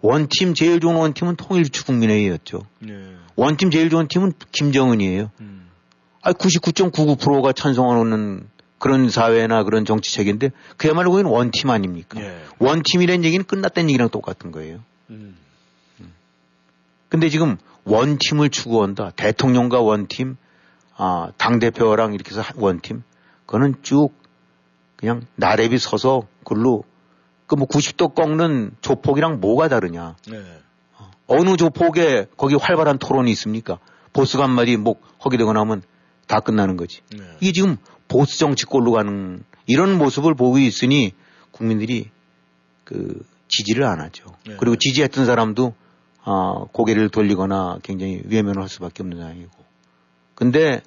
[0.00, 2.62] 원팀 제일 좋은 원팀은 통일주국민회의였죠.
[2.80, 3.14] 네.
[3.36, 5.30] 원팀 제일 좋은 팀은 김정은이에요.
[5.40, 5.68] 음.
[6.22, 12.20] 아, 99.99%가 찬성하는 그런 사회나 그런 정치책인데 그야말로 거기는 원팀 아닙니까?
[12.20, 12.38] 예.
[12.58, 14.80] 원팀이라는 얘기는 끝났다는 얘기랑 똑같은 거예요.
[15.10, 15.36] 음.
[17.08, 19.10] 근데 지금 원팀을 추구한다.
[19.14, 20.36] 대통령과 원팀,
[20.96, 23.02] 아, 당대표랑 이렇게 해서 한 원팀.
[23.46, 24.10] 그거는 쭉
[24.96, 26.84] 그냥 나래비 서서 글로
[27.46, 30.16] 그 뭐 90도 꺾는 조폭이랑 뭐가 다르냐.
[30.28, 30.42] 네.
[31.26, 33.78] 어느 조폭에 거기 활발한 토론이 있습니까?
[34.12, 35.82] 보스가 한마디 뭐 하게 되거나 하면
[36.26, 37.00] 다 끝나는 거지.
[37.16, 37.24] 네.
[37.40, 37.76] 이게 지금
[38.08, 41.12] 보스 정치꼴로 가는 이런 모습을 보고 있으니
[41.50, 42.10] 국민들이
[42.84, 44.24] 그 지지를 안 하죠.
[44.46, 44.56] 네.
[44.58, 45.74] 그리고 지지했던 사람도
[46.26, 49.50] 아, 고개를 돌리거나 굉장히 외면을 할 수밖에 없는 상황이고.
[50.34, 50.82] 근데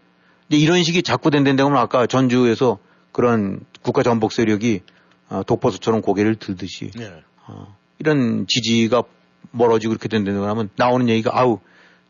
[0.49, 2.79] 이제 이런 식이 자꾸 된다면 아까 전주에서
[3.17, 4.81] 그런 국가 전복 세력이
[5.27, 7.11] 아, 독버섯처럼 고개를 들듯이 네.
[7.47, 9.01] 어, 이런 지지가
[9.49, 11.59] 멀어지고 그렇게 된다고 하면 나오는 얘기가 아우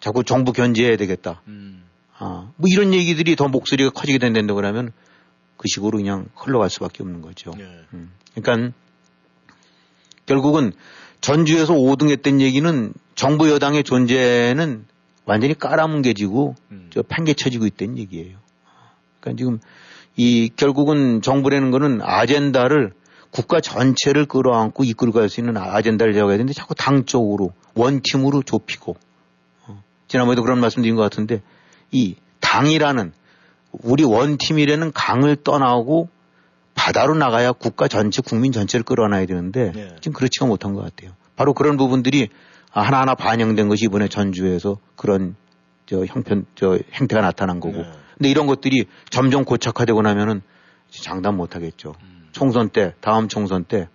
[0.02, 1.42] 자꾸 정부 견제해야 되겠다.
[1.48, 1.86] 음.
[2.18, 4.92] 아, 뭐 이런 얘기들이 더 목소리가 커지게 된다고 그러면
[5.56, 7.52] 그 식으로 그냥 흘러갈 수밖에 없는 거죠.
[7.58, 7.64] 네.
[7.94, 8.12] 음.
[8.36, 8.76] 그러니까
[10.26, 10.74] 결국은
[11.22, 14.86] 전주에서 5등 했던 얘기는 정부 여당의 존재는
[15.24, 16.90] 완전히 깔아뭉개지고 음.
[16.94, 18.40] 저 팽개쳐지고 있다는 얘기예요.
[19.22, 19.60] 그러니까 지금
[20.18, 22.92] 이 결국은 정부라는 거는 아젠다를
[23.30, 28.96] 국가 전체를 끌어안고 이끌어갈 수 있는 아젠다를 잡아야 되는데 자꾸 당 쪽으로 원팀으로 좁히고
[29.68, 29.84] 어.
[30.08, 31.42] 지난번에도 그런 말씀드린 것 같은데
[31.92, 33.12] 이 당이라는
[33.84, 36.10] 우리 원팀이라는 강을 떠나고
[36.74, 39.96] 바다로 나가야 국가 전체 국민 전체를 끌어안아야 되는데 네.
[40.00, 41.12] 지금 그렇지가 못한 것 같아요.
[41.36, 42.30] 바로 그런 부분들이
[42.72, 45.36] 하나하나 반영된 것이 이번에 전주에서 그런
[45.86, 47.78] 저 형편 저 행태가 나타난 거고.
[47.78, 47.92] 네.
[48.18, 50.42] 근데 이런 것들이 점점 고착화되고 나면은
[50.90, 51.94] 장담 못 하겠죠.
[52.02, 52.28] 음.
[52.32, 53.90] 총선 때 다음 총선 때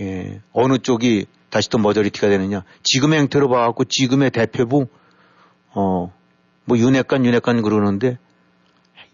[0.00, 2.62] 예, 어느 쪽이 다시 또 머저리티가 되느냐.
[2.82, 4.86] 지금의 행태로 봐갖고 지금의 대표부
[5.74, 6.18] 어
[6.68, 8.18] 뭐 윤핵관 윤핵관 그러는데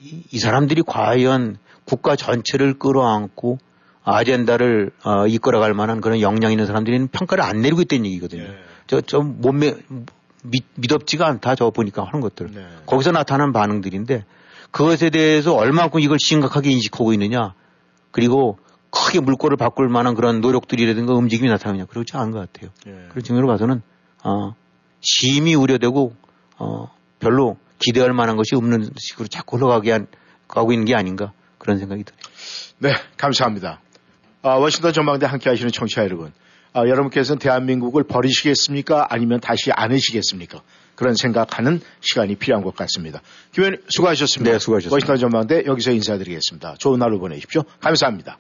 [0.01, 3.59] 이, 이 사람들이 과연 국가 전체를 끌어안고
[4.03, 8.43] 아젠다를 어, 이끌어갈 만한 그런 역량 있는 사람들은 평가를 안 내리고 있다는 얘기거든요.
[8.43, 8.57] 네.
[8.89, 9.77] 저, 저 몸매
[10.45, 11.55] 믿, 믿업지가 않다.
[11.55, 12.51] 저 보니까 하는 것들.
[12.53, 12.67] 네.
[12.87, 14.25] 거기서 나타난 반응들인데
[14.71, 17.55] 그것에 대해서 얼마큼 이걸 심각하게 인식하고 있느냐.
[18.11, 18.59] 그리고
[18.91, 21.87] 크게 물꼬를 바꿀 만한 그런 노력들이라든가 움직임이 나타나느냐.
[21.87, 22.71] 그렇지 않은 것 같아요.
[22.87, 23.09] 예.
[23.09, 23.83] 그런 측면으로 봐서는
[24.23, 24.55] 어,
[25.01, 26.15] 심히 우려되고
[26.59, 30.07] 어, 별로 기대할 만한 것이 없는 식으로 자꾸 흘러가게 한,
[30.47, 32.21] 가고 있는 게 아닌가 그런 생각이 드네요.
[32.79, 33.81] 네, 감사합니다.
[34.43, 36.33] 아, 워싱턴 전망대 함께 하시는 청취자 여러분.
[36.75, 39.07] 아, 여러분께서는 대한민국을 버리시겠습니까?
[39.09, 40.61] 아니면 다시 안으시겠습니까?
[40.97, 43.23] 그런 생각하는 시간이 필요한 것 같습니다.
[43.53, 44.53] 김현희 수고하셨습니다.
[44.53, 44.95] 네, 수고하셨습니다.
[44.95, 46.75] 워싱턴 전망대 여기서 인사드리겠습니다.
[46.79, 47.63] 좋은 하루 보내십시오.
[47.81, 48.39] 감사합니다.